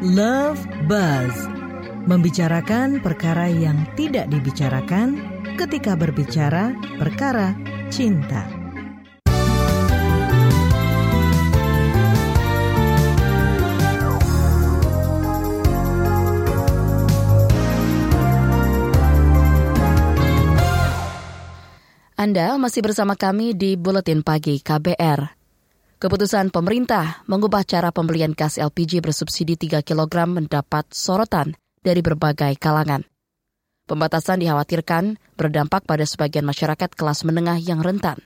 Love 0.00 0.62
Buzz 0.88 1.34
membicarakan 2.06 3.02
perkara 3.02 3.50
yang 3.50 3.84
tidak 3.98 4.30
dibicarakan 4.32 5.20
ketika 5.60 5.92
berbicara 5.98 6.72
perkara 6.96 7.52
cinta. 7.92 8.55
Anda 22.16 22.56
masih 22.56 22.80
bersama 22.80 23.12
kami 23.12 23.52
di 23.52 23.76
Buletin 23.76 24.24
Pagi 24.24 24.56
KBR. 24.64 25.36
Keputusan 26.00 26.48
pemerintah 26.48 27.20
mengubah 27.28 27.60
cara 27.60 27.92
pembelian 27.92 28.32
gas 28.32 28.56
LPG 28.56 29.04
bersubsidi 29.04 29.60
3 29.60 29.84
kg 29.84 30.24
mendapat 30.24 30.88
sorotan 30.96 31.52
dari 31.84 32.00
berbagai 32.00 32.56
kalangan. 32.56 33.04
Pembatasan 33.84 34.40
dikhawatirkan 34.40 35.20
berdampak 35.36 35.84
pada 35.84 36.08
sebagian 36.08 36.48
masyarakat 36.48 36.88
kelas 36.96 37.20
menengah 37.28 37.60
yang 37.60 37.84
rentan. 37.84 38.24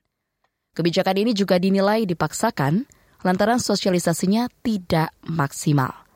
Kebijakan 0.79 1.27
ini 1.27 1.35
juga 1.35 1.59
dinilai 1.59 2.07
dipaksakan 2.07 2.87
lantaran 3.27 3.59
sosialisasinya 3.59 4.47
tidak 4.63 5.11
maksimal. 5.27 6.07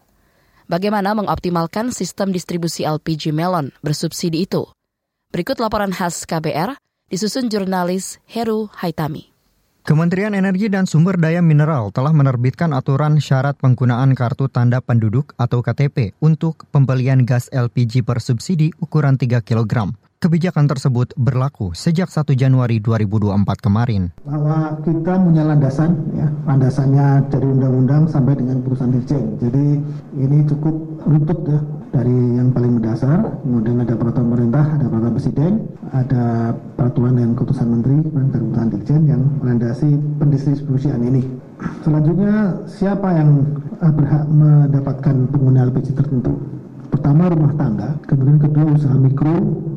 Bagaimana 0.71 1.11
mengoptimalkan 1.19 1.91
sistem 1.91 2.31
distribusi 2.31 2.87
LPG 2.87 3.35
melon 3.35 3.75
bersubsidi 3.83 4.47
itu? 4.47 4.63
Berikut 5.35 5.59
laporan 5.59 5.91
khas 5.91 6.23
KBR 6.23 6.79
disusun 7.15 7.47
jurnalis 7.47 8.19
Heru 8.27 8.67
Haitami. 8.75 9.31
Kementerian 9.87 10.35
Energi 10.35 10.67
dan 10.67 10.83
Sumber 10.83 11.15
Daya 11.15 11.39
Mineral 11.39 11.95
telah 11.95 12.11
menerbitkan 12.11 12.75
aturan 12.75 13.23
syarat 13.23 13.55
penggunaan 13.63 14.19
kartu 14.19 14.51
tanda 14.51 14.83
penduduk 14.83 15.31
atau 15.39 15.63
KTP 15.63 16.19
untuk 16.19 16.67
pembelian 16.75 17.23
gas 17.23 17.47
LPG 17.55 18.03
bersubsidi 18.03 18.75
ukuran 18.83 19.15
3 19.15 19.47
kg. 19.47 19.95
Kebijakan 20.19 20.67
tersebut 20.67 21.15
berlaku 21.15 21.71
sejak 21.71 22.11
1 22.11 22.35
Januari 22.35 22.83
2024 22.83 23.63
kemarin. 23.63 24.11
Bahwa 24.27 24.75
kita 24.83 25.15
punya 25.15 25.47
landasan, 25.47 25.95
ya, 26.19 26.27
landasannya 26.51 27.31
dari 27.31 27.47
undang-undang 27.47 28.11
sampai 28.11 28.35
dengan 28.43 28.59
putusan 28.67 28.91
dirjen. 28.91 29.39
Jadi 29.39 29.67
ini 30.19 30.43
cukup 30.51 30.75
runtut 31.07 31.39
ya 31.47 31.61
dari 31.95 32.19
yang 32.35 32.51
paling 32.51 32.83
mendasar, 32.83 33.23
kemudian 33.47 33.79
ada 33.87 33.95
peraturan 33.95 34.27
pemerintah, 34.35 34.65
ada 34.67 34.87
peraturan 34.91 35.15
presiden, 35.15 35.53
ada 35.95 36.25
peraturan 36.75 37.15
dan 37.15 37.39
keputusan 37.39 37.69
menteri 37.71 37.99
dan 38.11 38.27
keputusan 38.35 38.69
dirjen 38.75 39.03
yang 39.07 39.23
melandasi 39.39 39.91
pendistribusian 40.19 41.01
ini. 41.07 41.23
Selanjutnya 41.87 42.67
siapa 42.67 43.15
yang 43.15 43.31
eh, 43.79 43.93
berhak 43.95 44.27
mendapatkan 44.27 45.17
pengguna 45.31 45.71
LPG 45.71 45.95
tertentu? 45.95 46.35
Pertama 46.91 47.31
rumah 47.31 47.55
tangga, 47.55 47.95
kemudian 48.11 48.43
kedua 48.43 48.75
usaha 48.75 48.97
mikro, 48.99 49.35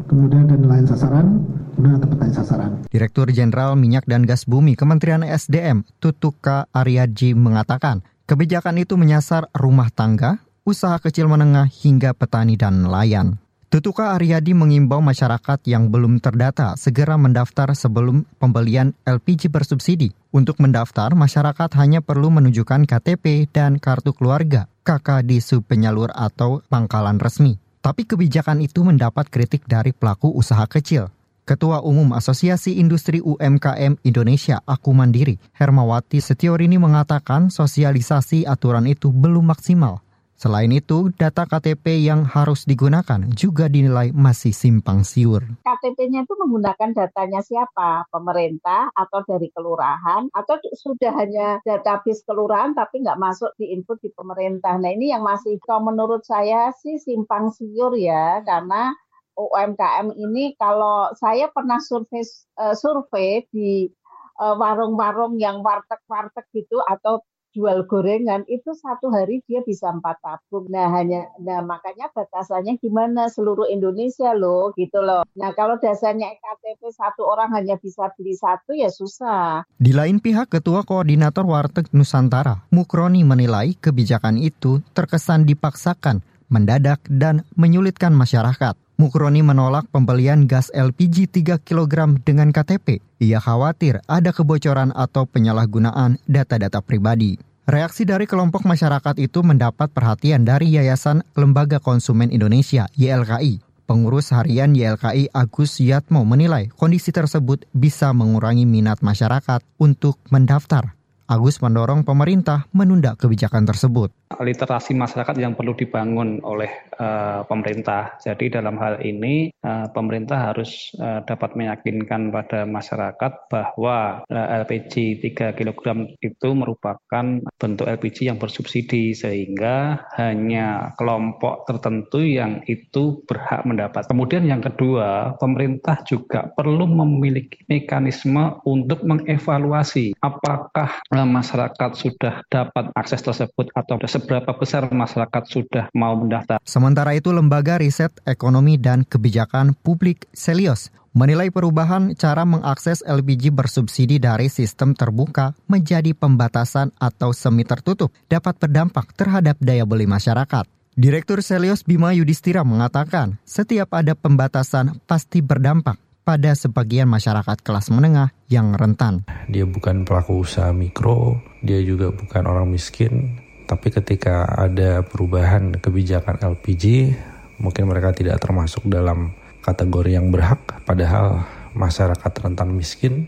kemudian 0.09 0.49
dan 0.49 0.65
lain 0.65 0.85
sasaran, 0.89 1.45
kemudian 1.77 2.01
ada 2.01 2.07
petani 2.09 2.33
sasaran. 2.33 2.71
Direktur 2.89 3.29
Jenderal 3.29 3.77
Minyak 3.77 4.09
dan 4.09 4.25
Gas 4.25 4.49
Bumi 4.49 4.73
Kementerian 4.73 5.21
SDM, 5.21 5.85
Tutuka 6.01 6.65
Aryaji 6.73 7.37
mengatakan, 7.37 8.01
kebijakan 8.25 8.81
itu 8.81 8.97
menyasar 8.97 9.53
rumah 9.53 9.93
tangga, 9.93 10.46
usaha 10.67 10.99
kecil 10.99 11.31
menengah 11.31 11.71
hingga 11.71 12.11
petani 12.11 12.59
dan 12.59 12.83
nelayan. 12.83 13.39
Tutuka 13.67 14.15
Aryadi 14.15 14.55
mengimbau 14.55 15.03
masyarakat 15.03 15.59
yang 15.67 15.91
belum 15.91 16.23
terdata 16.23 16.79
segera 16.79 17.19
mendaftar 17.19 17.75
sebelum 17.75 18.23
pembelian 18.39 18.95
LPG 19.03 19.51
bersubsidi. 19.51 20.15
Untuk 20.31 20.59
mendaftar, 20.63 21.11
masyarakat 21.15 21.75
hanya 21.75 21.99
perlu 21.99 22.31
menunjukkan 22.31 22.87
KTP 22.87 23.51
dan 23.51 23.75
kartu 23.75 24.15
keluarga, 24.15 24.71
KK 24.87 25.27
di 25.27 25.43
sub 25.43 25.67
penyalur 25.67 26.15
atau 26.15 26.63
pangkalan 26.71 27.19
resmi. 27.19 27.59
Tapi 27.83 28.07
kebijakan 28.07 28.63
itu 28.63 28.87
mendapat 28.87 29.27
kritik 29.27 29.67
dari 29.67 29.91
pelaku 29.91 30.31
usaha 30.31 30.63
kecil. 30.63 31.11
Ketua 31.47 31.83
Umum 31.83 32.11
Asosiasi 32.15 32.79
Industri 32.79 33.23
UMKM 33.23 33.99
Indonesia 34.03 34.59
Aku 34.67 34.91
Mandiri, 34.91 35.39
Hermawati 35.55 36.19
Setiorini 36.19 36.75
mengatakan 36.75 37.51
sosialisasi 37.51 38.43
aturan 38.47 38.87
itu 38.87 39.11
belum 39.11 39.51
maksimal. 39.51 40.06
Selain 40.37 40.69
itu, 40.69 41.09
data 41.17 41.49
KTP 41.49 42.05
yang 42.05 42.21
harus 42.21 42.61
digunakan 42.69 43.17
juga 43.33 43.65
dinilai 43.65 44.13
masih 44.13 44.53
simpang 44.53 45.01
siur. 45.01 45.41
KTP-nya 45.65 46.29
itu 46.29 46.37
menggunakan 46.37 46.93
datanya 46.93 47.41
siapa? 47.41 48.05
Pemerintah 48.13 48.93
atau 48.93 49.25
dari 49.25 49.49
kelurahan? 49.49 50.29
Atau 50.29 50.61
sudah 50.77 51.09
hanya 51.17 51.57
database 51.65 52.21
kelurahan 52.21 52.77
tapi 52.77 53.01
nggak 53.01 53.17
masuk 53.17 53.49
di 53.57 53.73
input 53.73 53.97
di 53.97 54.13
pemerintah? 54.13 54.77
Nah 54.77 54.93
ini 54.93 55.09
yang 55.09 55.25
masih, 55.25 55.57
kalau 55.65 55.89
menurut 55.89 56.21
saya 56.21 56.69
sih 56.85 57.01
simpang 57.01 57.49
siur 57.49 57.97
ya, 57.97 58.45
karena 58.45 58.93
UMKM 59.41 60.13
ini 60.21 60.53
kalau 60.61 61.17
saya 61.17 61.49
pernah 61.49 61.81
survei, 61.81 62.21
uh, 62.61 62.77
survei 62.77 63.41
di 63.49 63.89
eh, 64.37 64.55
warung-warung 64.61 65.41
yang 65.41 65.65
warteg-warteg 65.65 66.45
gitu 66.53 66.77
atau 66.85 67.25
jual 67.57 67.89
gorengan 67.89 68.45
itu 68.45 68.77
satu 68.77 69.09
hari 69.09 69.41
dia 69.49 69.65
bisa 69.65 69.89
empat 69.89 70.21
tabung. 70.21 70.69
Nah 70.69 70.93
hanya, 70.93 71.25
nah 71.41 71.65
makanya 71.65 72.13
batasannya 72.13 72.77
gimana 72.77 73.33
seluruh 73.33 73.65
Indonesia 73.65 74.37
loh 74.37 74.69
gitu 74.77 75.01
loh. 75.01 75.25
Nah 75.33 75.57
kalau 75.57 75.81
dasarnya 75.81 76.37
KTP 76.37 76.93
satu 76.93 77.25
orang 77.25 77.49
hanya 77.57 77.81
bisa 77.81 78.13
beli 78.13 78.37
satu 78.37 78.77
ya 78.77 78.93
susah. 78.93 79.65
Di 79.81 79.89
lain 79.89 80.21
pihak 80.21 80.53
Ketua 80.53 80.85
Koordinator 80.85 81.49
Warteg 81.49 81.89
Nusantara 81.97 82.61
Mukroni 82.69 83.25
menilai 83.25 83.73
kebijakan 83.73 84.37
itu 84.37 84.85
terkesan 84.93 85.49
dipaksakan, 85.49 86.21
mendadak 86.53 87.01
dan 87.09 87.41
menyulitkan 87.57 88.13
masyarakat. 88.13 88.77
Mukroni 88.97 89.45
menolak 89.45 89.85
pembelian 89.93 90.49
gas 90.49 90.73
LPG 90.73 91.29
3 91.29 91.61
kg 91.61 92.17
dengan 92.25 92.49
KTP. 92.49 92.97
Ia 93.21 93.37
khawatir 93.37 94.01
ada 94.09 94.33
kebocoran 94.33 94.89
atau 94.89 95.29
penyalahgunaan 95.29 96.17
data-data 96.25 96.81
pribadi. 96.81 97.37
Reaksi 97.67 98.07
dari 98.07 98.23
kelompok 98.23 98.63
masyarakat 98.63 99.19
itu 99.19 99.43
mendapat 99.43 99.91
perhatian 99.91 100.47
dari 100.47 100.71
Yayasan 100.71 101.19
Lembaga 101.35 101.83
Konsumen 101.83 102.31
Indonesia 102.31 102.87
(YLKI). 102.95 103.59
Pengurus 103.83 104.31
harian 104.31 104.71
YLKI 104.71 105.35
Agus 105.35 105.83
Yatmo 105.83 106.23
menilai 106.23 106.71
kondisi 106.79 107.11
tersebut 107.11 107.67
bisa 107.75 108.15
mengurangi 108.15 108.63
minat 108.63 109.03
masyarakat 109.03 109.59
untuk 109.83 110.15
mendaftar. 110.31 110.95
Agus 111.27 111.59
mendorong 111.59 112.07
pemerintah 112.07 112.71
menunda 112.71 113.19
kebijakan 113.19 113.67
tersebut 113.67 114.15
literasi 114.37 114.93
masyarakat 114.93 115.35
yang 115.39 115.57
perlu 115.57 115.73
dibangun 115.73 116.43
oleh 116.45 116.86
uh, 116.99 117.41
pemerintah. 117.45 118.17
Jadi 118.21 118.51
dalam 118.51 118.77
hal 118.81 119.01
ini 119.05 119.53
uh, 119.63 119.87
pemerintah 119.93 120.51
harus 120.51 120.91
uh, 120.97 121.21
dapat 121.23 121.53
meyakinkan 121.57 122.29
pada 122.29 122.65
masyarakat 122.67 123.31
bahwa 123.49 124.21
LPG 124.27 125.23
3 125.33 125.57
kg 125.57 125.85
itu 126.19 126.49
merupakan 126.51 127.25
bentuk 127.57 127.87
LPG 127.87 128.29
yang 128.29 128.37
bersubsidi 128.41 129.13
sehingga 129.13 130.05
hanya 130.19 130.93
kelompok 130.99 131.65
tertentu 131.69 132.21
yang 132.21 132.61
itu 132.65 133.23
berhak 133.25 133.63
mendapat. 133.63 134.05
Kemudian 134.09 134.45
yang 134.45 134.61
kedua, 134.61 135.37
pemerintah 135.39 136.01
juga 136.03 136.49
perlu 136.53 136.85
memiliki 136.85 137.63
mekanisme 137.69 138.59
untuk 138.65 139.03
mengevaluasi 139.05 140.17
apakah 140.19 141.01
masyarakat 141.11 141.91
sudah 141.93 142.43
dapat 142.49 142.91
akses 142.93 143.21
tersebut 143.21 143.69
atau 143.73 143.95
seberapa 144.07 144.51
besar 144.57 144.89
masyarakat 144.89 145.43
sudah 145.47 145.85
mau 145.93 146.15
mendaftar. 146.17 146.57
Sementara 146.87 147.19
itu, 147.19 147.35
Lembaga 147.35 147.83
Riset 147.83 148.15
Ekonomi 148.23 148.79
dan 148.79 149.03
Kebijakan 149.03 149.75
Publik 149.75 150.23
Selios 150.31 150.87
menilai 151.11 151.51
perubahan 151.51 152.15
cara 152.15 152.47
mengakses 152.47 153.03
LPG 153.03 153.51
bersubsidi 153.51 154.23
dari 154.23 154.47
sistem 154.47 154.95
terbuka 154.95 155.51
menjadi 155.67 156.15
pembatasan 156.15 156.95
atau 156.95 157.35
semi 157.35 157.67
tertutup 157.67 158.15
dapat 158.31 158.55
berdampak 158.55 159.11
terhadap 159.19 159.59
daya 159.59 159.83
beli 159.83 160.07
masyarakat. 160.07 160.63
Direktur 160.95 161.43
Selios 161.43 161.83
Bima 161.83 162.15
Yudhistira 162.15 162.63
mengatakan, 162.63 163.35
setiap 163.43 163.91
ada 163.91 164.15
pembatasan 164.15 165.03
pasti 165.03 165.43
berdampak 165.43 165.99
pada 166.23 166.55
sebagian 166.55 167.11
masyarakat 167.11 167.67
kelas 167.67 167.91
menengah 167.91 168.31
yang 168.47 168.71
rentan. 168.79 169.27
Dia 169.51 169.67
bukan 169.67 170.07
pelaku 170.07 170.39
usaha 170.39 170.71
mikro, 170.71 171.35
dia 171.67 171.83
juga 171.83 172.15
bukan 172.15 172.47
orang 172.47 172.71
miskin, 172.71 173.43
tapi 173.67 173.91
ketika 173.91 174.47
ada 174.47 175.03
perubahan 175.03 175.75
kebijakan 175.75 176.39
LPG, 176.39 177.11
mungkin 177.59 177.91
mereka 177.91 178.15
tidak 178.15 178.39
termasuk 178.39 178.87
dalam 178.87 179.35
kategori 179.59 180.15
yang 180.15 180.31
berhak, 180.31 180.63
padahal 180.87 181.43
masyarakat 181.75 182.31
rentan 182.47 182.71
miskin, 182.71 183.27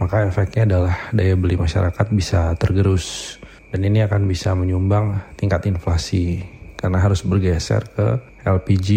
maka 0.00 0.24
efeknya 0.24 0.64
adalah 0.64 0.94
daya 1.12 1.36
beli 1.36 1.60
masyarakat 1.60 2.06
bisa 2.16 2.56
tergerus. 2.56 3.36
Dan 3.68 3.84
ini 3.84 4.00
akan 4.00 4.24
bisa 4.24 4.56
menyumbang 4.56 5.36
tingkat 5.36 5.68
inflasi 5.68 6.40
karena 6.80 7.04
harus 7.04 7.20
bergeser 7.20 7.84
ke 7.92 8.06
LPG 8.48 8.88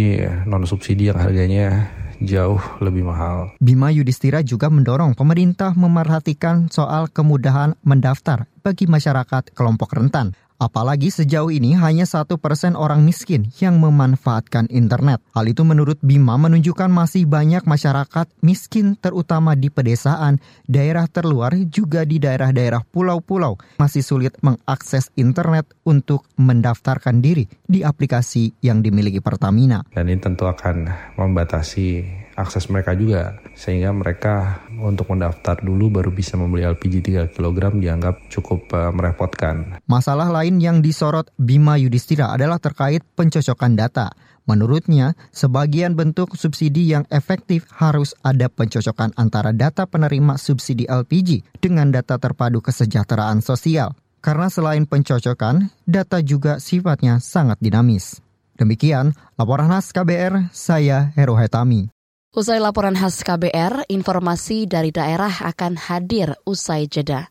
non 0.47 0.63
subsidi 0.63 1.11
yang 1.11 1.19
harganya 1.19 1.91
jauh 2.23 2.61
lebih 2.79 3.03
mahal. 3.03 3.51
Bima 3.59 3.91
Yudhistira 3.91 4.39
juga 4.45 4.71
mendorong 4.71 5.17
pemerintah 5.17 5.75
memerhatikan 5.75 6.71
soal 6.71 7.09
kemudahan 7.11 7.75
mendaftar 7.83 8.47
bagi 8.61 8.87
masyarakat 8.87 9.51
kelompok 9.51 9.97
rentan 9.97 10.37
Apalagi 10.61 11.09
sejauh 11.09 11.49
ini 11.49 11.73
hanya 11.73 12.05
satu 12.05 12.37
persen 12.37 12.77
orang 12.77 13.01
miskin 13.01 13.49
yang 13.57 13.81
memanfaatkan 13.81 14.69
internet. 14.69 15.17
Hal 15.33 15.49
itu 15.49 15.65
menurut 15.65 15.97
Bima 16.05 16.37
menunjukkan 16.37 16.85
masih 16.85 17.25
banyak 17.25 17.65
masyarakat 17.65 18.29
miskin 18.45 18.93
terutama 18.93 19.57
di 19.57 19.73
pedesaan, 19.73 20.37
daerah 20.69 21.09
terluar 21.09 21.57
juga 21.65 22.05
di 22.05 22.21
daerah-daerah 22.21 22.85
pulau-pulau 22.93 23.57
masih 23.81 24.05
sulit 24.05 24.37
mengakses 24.45 25.09
internet 25.17 25.65
untuk 25.81 26.29
mendaftarkan 26.37 27.25
diri 27.25 27.49
di 27.65 27.81
aplikasi 27.81 28.53
yang 28.61 28.85
dimiliki 28.85 29.17
Pertamina. 29.17 29.81
Dan 29.89 30.13
ini 30.13 30.21
tentu 30.21 30.45
akan 30.45 30.85
membatasi 31.17 32.20
akses 32.41 32.67
mereka 32.67 32.97
juga 32.97 33.37
sehingga 33.53 33.93
mereka 33.93 34.65
untuk 34.81 35.13
mendaftar 35.13 35.61
dulu 35.61 36.01
baru 36.01 36.09
bisa 36.09 36.35
membeli 36.35 36.65
LPG 36.65 37.29
3 37.29 37.37
kg 37.37 37.77
dianggap 37.77 38.27
cukup 38.33 38.67
uh, 38.73 38.89
merepotkan. 38.89 39.79
Masalah 39.85 40.33
lain 40.33 40.57
yang 40.57 40.81
disorot 40.81 41.29
Bima 41.37 41.77
Yudhistira 41.77 42.33
adalah 42.33 42.57
terkait 42.57 43.05
pencocokan 43.13 43.77
data. 43.77 44.09
Menurutnya, 44.49 45.13
sebagian 45.29 45.93
bentuk 45.93 46.33
subsidi 46.33 46.89
yang 46.89 47.05
efektif 47.13 47.69
harus 47.77 48.17
ada 48.25 48.49
pencocokan 48.49 49.13
antara 49.13 49.53
data 49.53 49.85
penerima 49.85 50.35
subsidi 50.41 50.89
LPG 50.89 51.61
dengan 51.61 51.93
data 51.93 52.17
terpadu 52.17 52.57
kesejahteraan 52.59 53.45
sosial. 53.45 53.93
Karena 54.21 54.49
selain 54.49 54.89
pencocokan, 54.89 55.69
data 55.85 56.21
juga 56.21 56.57
sifatnya 56.57 57.21
sangat 57.21 57.61
dinamis. 57.61 58.21
Demikian 58.57 59.17
laporan 59.37 59.73
khas 59.73 59.89
KBR, 59.89 60.53
saya 60.53 61.09
Heru 61.17 61.33
Hetami. 61.33 62.00
Usai 62.31 62.63
laporan 62.63 62.95
khas 62.95 63.27
KBR, 63.27 63.91
informasi 63.91 64.63
dari 64.63 64.87
daerah 64.87 65.51
akan 65.51 65.75
hadir 65.75 66.31
usai 66.47 66.87
jeda. 66.87 67.27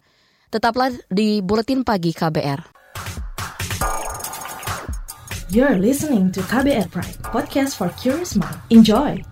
Tetaplah 0.53 0.93
di 1.09 1.41
Buletin 1.41 1.89
Pagi 1.89 2.13
KBR. 2.13 2.61
You're 5.49 5.81
listening 5.81 6.29
to 6.37 6.45
KBR 6.45 6.93
Pride, 6.93 7.17
podcast 7.33 7.81
for 7.81 7.89
curious 7.97 8.37
mind. 8.37 8.61
Enjoy! 8.69 9.30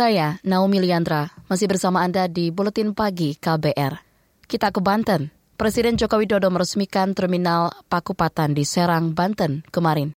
Saya 0.00 0.40
Naomi 0.48 0.80
Liandra, 0.80 1.28
masih 1.44 1.68
bersama 1.68 2.00
Anda 2.00 2.24
di 2.24 2.48
Buletin 2.48 2.96
Pagi 2.96 3.36
KBR. 3.36 4.00
Kita 4.48 4.72
ke 4.72 4.80
Banten. 4.80 5.28
Presiden 5.60 6.00
Joko 6.00 6.16
Widodo 6.16 6.48
meresmikan 6.48 7.12
Terminal 7.12 7.68
Pakupatan 7.84 8.56
di 8.56 8.64
Serang, 8.64 9.12
Banten 9.12 9.60
kemarin. 9.68 10.16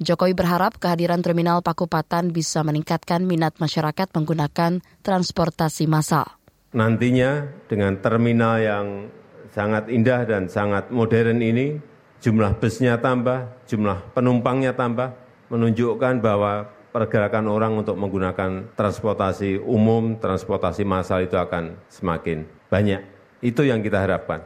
Jokowi 0.00 0.32
berharap 0.32 0.80
kehadiran 0.80 1.20
Terminal 1.20 1.60
Pakupatan 1.60 2.32
bisa 2.32 2.64
meningkatkan 2.64 3.28
minat 3.28 3.60
masyarakat 3.60 4.08
menggunakan 4.16 4.80
transportasi 5.04 5.84
massal. 5.84 6.24
Nantinya 6.72 7.52
dengan 7.68 8.00
terminal 8.00 8.64
yang 8.64 9.12
sangat 9.52 9.92
indah 9.92 10.24
dan 10.24 10.48
sangat 10.48 10.88
modern 10.88 11.44
ini, 11.44 11.76
jumlah 12.24 12.56
busnya 12.56 12.96
tambah, 12.96 13.44
jumlah 13.68 14.08
penumpangnya 14.16 14.72
tambah, 14.72 15.12
menunjukkan 15.52 16.24
bahwa 16.24 16.77
pergerakan 16.90 17.46
orang 17.48 17.78
untuk 17.78 17.96
menggunakan 18.00 18.74
transportasi 18.74 19.60
umum, 19.60 20.16
transportasi 20.18 20.82
massal 20.82 21.24
itu 21.24 21.36
akan 21.36 21.76
semakin 21.88 22.44
banyak. 22.68 23.00
Itu 23.44 23.62
yang 23.62 23.84
kita 23.84 24.02
harapkan. 24.02 24.42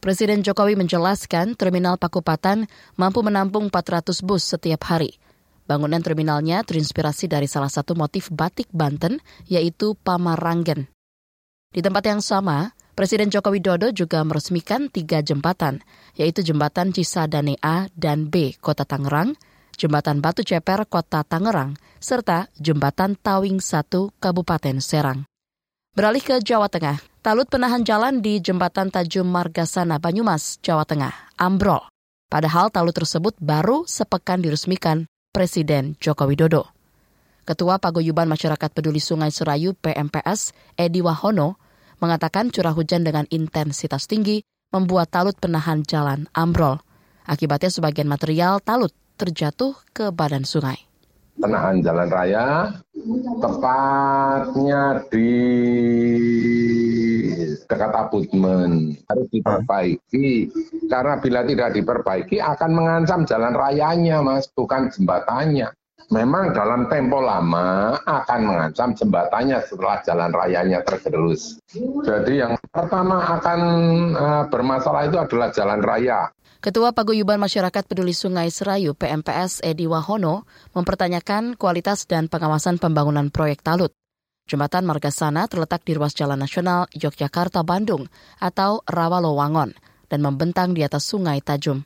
Presiden 0.00 0.40
Jokowi 0.40 0.80
menjelaskan 0.80 1.60
terminal 1.60 2.00
Pakupatan 2.00 2.64
mampu 2.96 3.20
menampung 3.20 3.68
400 3.68 4.24
bus 4.24 4.48
setiap 4.48 4.88
hari. 4.88 5.20
Bangunan 5.68 6.00
terminalnya 6.00 6.64
terinspirasi 6.64 7.28
dari 7.28 7.46
salah 7.46 7.68
satu 7.68 7.92
motif 7.94 8.32
batik 8.32 8.66
Banten, 8.72 9.20
yaitu 9.46 9.94
Pamaranggen. 10.00 10.88
Di 11.70 11.84
tempat 11.84 12.02
yang 12.02 12.18
sama, 12.24 12.74
Presiden 12.98 13.30
Joko 13.30 13.54
Widodo 13.54 13.94
juga 13.94 14.20
meresmikan 14.26 14.90
tiga 14.90 15.22
jembatan, 15.22 15.78
yaitu 16.18 16.42
Jembatan 16.42 16.90
Cisadane 16.90 17.54
A 17.62 17.86
dan 17.94 18.26
B 18.26 18.58
Kota 18.58 18.82
Tangerang, 18.82 19.38
Jembatan 19.80 20.20
Batu 20.20 20.44
Ceper 20.44 20.84
Kota 20.84 21.24
Tangerang, 21.24 21.72
serta 21.96 22.52
Jembatan 22.60 23.16
Tawing 23.16 23.64
1 23.64 23.88
Kabupaten 24.20 24.76
Serang. 24.76 25.24
Beralih 25.96 26.20
ke 26.20 26.36
Jawa 26.44 26.68
Tengah, 26.68 27.00
talut 27.24 27.48
penahan 27.48 27.80
jalan 27.80 28.20
di 28.20 28.44
Jembatan 28.44 28.92
Tajum 28.92 29.24
Margasana 29.24 29.96
Banyumas, 29.96 30.60
Jawa 30.60 30.84
Tengah, 30.84 31.32
ambrol. 31.40 31.80
Padahal 32.28 32.68
talut 32.68 32.92
tersebut 32.92 33.40
baru 33.40 33.88
sepekan 33.88 34.44
diresmikan 34.44 35.08
Presiden 35.32 35.96
Joko 35.96 36.28
Widodo. 36.28 36.68
Ketua 37.48 37.80
Paguyuban 37.80 38.28
Masyarakat 38.28 38.76
Peduli 38.76 39.00
Sungai 39.00 39.32
Serayu 39.32 39.72
PMPS, 39.80 40.52
Edi 40.76 41.00
Wahono, 41.00 41.56
mengatakan 42.04 42.52
curah 42.52 42.76
hujan 42.76 43.00
dengan 43.00 43.24
intensitas 43.32 44.04
tinggi 44.04 44.44
membuat 44.76 45.08
talut 45.08 45.40
penahan 45.40 45.80
jalan 45.88 46.28
ambrol. 46.36 46.84
Akibatnya 47.24 47.72
sebagian 47.72 48.12
material 48.12 48.60
talut 48.60 48.92
terjatuh 49.20 49.76
ke 49.92 50.08
badan 50.08 50.48
sungai. 50.48 50.80
Penahan 51.36 51.84
jalan 51.84 52.08
raya, 52.08 52.72
tepatnya 53.40 55.04
di 55.12 55.32
dekat 57.68 57.92
abutmen 57.96 58.96
harus 59.08 59.28
diperbaiki 59.32 60.50
karena 60.88 61.14
bila 61.22 61.40
tidak 61.46 61.70
diperbaiki 61.76 62.36
akan 62.42 62.70
mengancam 62.74 63.22
jalan 63.24 63.54
rayanya 63.56 64.20
mas 64.20 64.50
bukan 64.52 64.90
jembatannya 64.90 65.70
memang 66.10 66.50
dalam 66.50 66.90
tempo 66.90 67.22
lama 67.22 67.94
akan 68.02 68.40
mengancam 68.42 68.90
jembatannya 68.98 69.62
setelah 69.62 70.02
jalan 70.02 70.30
rayanya 70.34 70.82
tergerus. 70.82 71.62
Jadi 72.02 72.42
yang 72.42 72.58
pertama 72.74 73.38
akan 73.38 73.60
uh, 74.18 74.44
bermasalah 74.50 75.06
itu 75.06 75.16
adalah 75.16 75.48
jalan 75.54 75.80
raya. 75.80 76.26
Ketua 76.60 76.92
Paguyuban 76.92 77.40
Masyarakat 77.40 77.88
Peduli 77.88 78.12
Sungai 78.12 78.52
Serayu 78.52 78.92
PMPS 78.92 79.64
Edi 79.64 79.88
Wahono 79.88 80.44
mempertanyakan 80.76 81.56
kualitas 81.56 82.04
dan 82.04 82.28
pengawasan 82.28 82.76
pembangunan 82.76 83.32
proyek 83.32 83.64
Talut. 83.64 83.96
Jembatan 84.44 84.84
Margasana 84.84 85.48
terletak 85.48 85.88
di 85.88 85.96
ruas 85.96 86.12
Jalan 86.12 86.36
Nasional 86.36 86.84
Yogyakarta-Bandung 86.92 88.12
atau 88.44 88.84
Rawalowangon 88.84 89.72
dan 90.12 90.20
membentang 90.20 90.76
di 90.76 90.84
atas 90.84 91.08
Sungai 91.08 91.40
Tajum. 91.40 91.80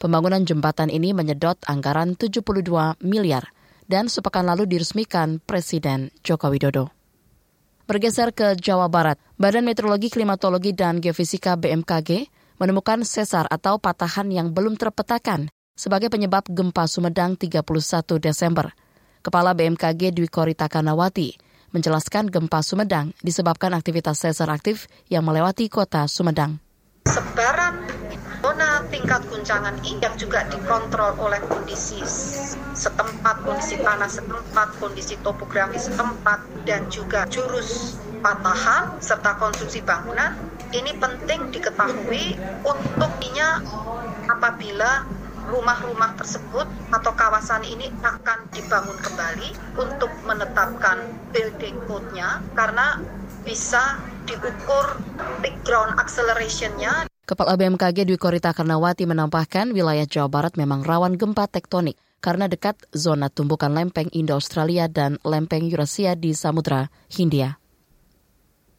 Pembangunan 0.00 0.48
jembatan 0.48 0.88
ini 0.88 1.12
menyedot 1.12 1.60
anggaran 1.68 2.16
72 2.16 2.40
miliar 3.04 3.52
dan 3.84 4.08
sepekan 4.08 4.48
lalu 4.48 4.64
diresmikan 4.64 5.44
Presiden 5.44 6.08
Joko 6.24 6.48
Widodo. 6.48 6.88
Bergeser 7.84 8.32
ke 8.32 8.56
Jawa 8.56 8.88
Barat, 8.88 9.20
Badan 9.36 9.68
Meteorologi, 9.68 10.08
Klimatologi, 10.08 10.72
dan 10.72 11.04
Geofisika 11.04 11.60
BMKG 11.60 12.39
menemukan 12.60 13.00
sesar 13.08 13.48
atau 13.48 13.80
patahan 13.80 14.28
yang 14.28 14.52
belum 14.52 14.76
terpetakan 14.76 15.48
sebagai 15.72 16.12
penyebab 16.12 16.44
gempa 16.44 16.84
Sumedang 16.84 17.40
31 17.40 17.64
Desember. 18.20 18.76
Kepala 19.24 19.56
BMKG 19.56 20.12
Dwi 20.12 20.28
Korita 20.28 20.68
Kanawati 20.68 21.32
menjelaskan 21.72 22.28
gempa 22.28 22.60
Sumedang 22.60 23.16
disebabkan 23.24 23.72
aktivitas 23.72 24.20
sesar 24.20 24.52
aktif 24.52 24.92
yang 25.08 25.24
melewati 25.24 25.72
kota 25.72 26.04
Sumedang. 26.04 26.60
Sebaran 27.08 27.80
zona 28.44 28.84
tingkat 28.92 29.24
guncangan 29.32 29.80
ini 29.80 30.04
yang 30.04 30.16
juga 30.20 30.44
dikontrol 30.52 31.16
oleh 31.16 31.40
kondisi 31.48 32.04
setempat, 32.76 33.40
kondisi 33.40 33.80
tanah 33.80 34.08
setempat, 34.08 34.68
kondisi 34.76 35.16
topografi 35.24 35.80
setempat, 35.80 36.44
dan 36.68 36.84
juga 36.92 37.24
jurus 37.32 37.96
patahan 38.20 39.00
serta 39.00 39.40
konstruksi 39.40 39.80
bangunan 39.80 40.36
ini 40.70 40.94
penting 40.96 41.50
diketahui 41.50 42.38
untuknya 42.62 43.62
apabila 44.30 45.06
rumah-rumah 45.50 46.14
tersebut 46.14 46.66
atau 46.94 47.12
kawasan 47.18 47.66
ini 47.66 47.90
akan 48.06 48.46
dibangun 48.54 48.94
kembali 49.02 49.48
untuk 49.74 50.10
menetapkan 50.22 51.10
building 51.34 51.74
code-nya 51.90 52.38
karena 52.54 53.02
bisa 53.42 53.98
diukur 54.30 54.94
background 55.42 55.98
acceleration-nya. 55.98 57.10
Kepala 57.26 57.54
BMKG 57.54 58.06
Dwi 58.06 58.18
Korita 58.18 58.50
Karnawati 58.54 59.06
menambahkan 59.06 59.70
wilayah 59.70 60.06
Jawa 60.06 60.30
Barat 60.30 60.54
memang 60.58 60.82
rawan 60.82 61.14
gempa 61.14 61.46
tektonik 61.46 61.98
karena 62.18 62.46
dekat 62.46 62.76
zona 62.94 63.30
tumbukan 63.32 63.70
lempeng 63.70 64.10
Indo-Australia 64.10 64.86
dan 64.90 65.16
lempeng 65.22 65.66
Eurasia 65.66 66.18
di 66.18 66.34
Samudra 66.34 66.90
Hindia. 67.10 67.58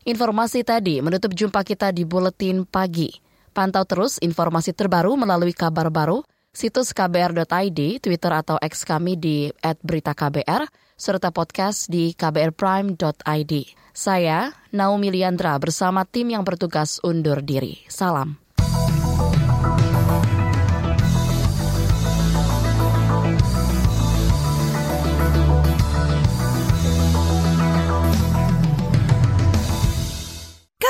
Informasi 0.01 0.65
tadi 0.65 0.97
menutup 0.97 1.29
jumpa 1.29 1.61
kita 1.61 1.93
di 1.93 2.09
Buletin 2.09 2.65
Pagi. 2.65 3.13
Pantau 3.53 3.85
terus 3.85 4.17
informasi 4.17 4.73
terbaru 4.73 5.13
melalui 5.13 5.53
kabar 5.53 5.93
baru, 5.93 6.25
situs 6.49 6.89
kbr.id, 6.89 8.01
Twitter 8.01 8.33
atau 8.33 8.57
X 8.57 8.81
kami 8.81 9.13
di 9.13 9.53
@beritaKBR, 9.61 10.65
serta 10.97 11.29
podcast 11.29 11.85
di 11.85 12.17
kbrprime.id. 12.17 13.53
Saya, 13.93 14.49
Naomi 14.73 15.13
Liandra, 15.13 15.53
bersama 15.61 16.01
tim 16.09 16.33
yang 16.33 16.41
bertugas 16.41 16.97
undur 17.05 17.45
diri. 17.45 17.85
Salam. 17.85 18.40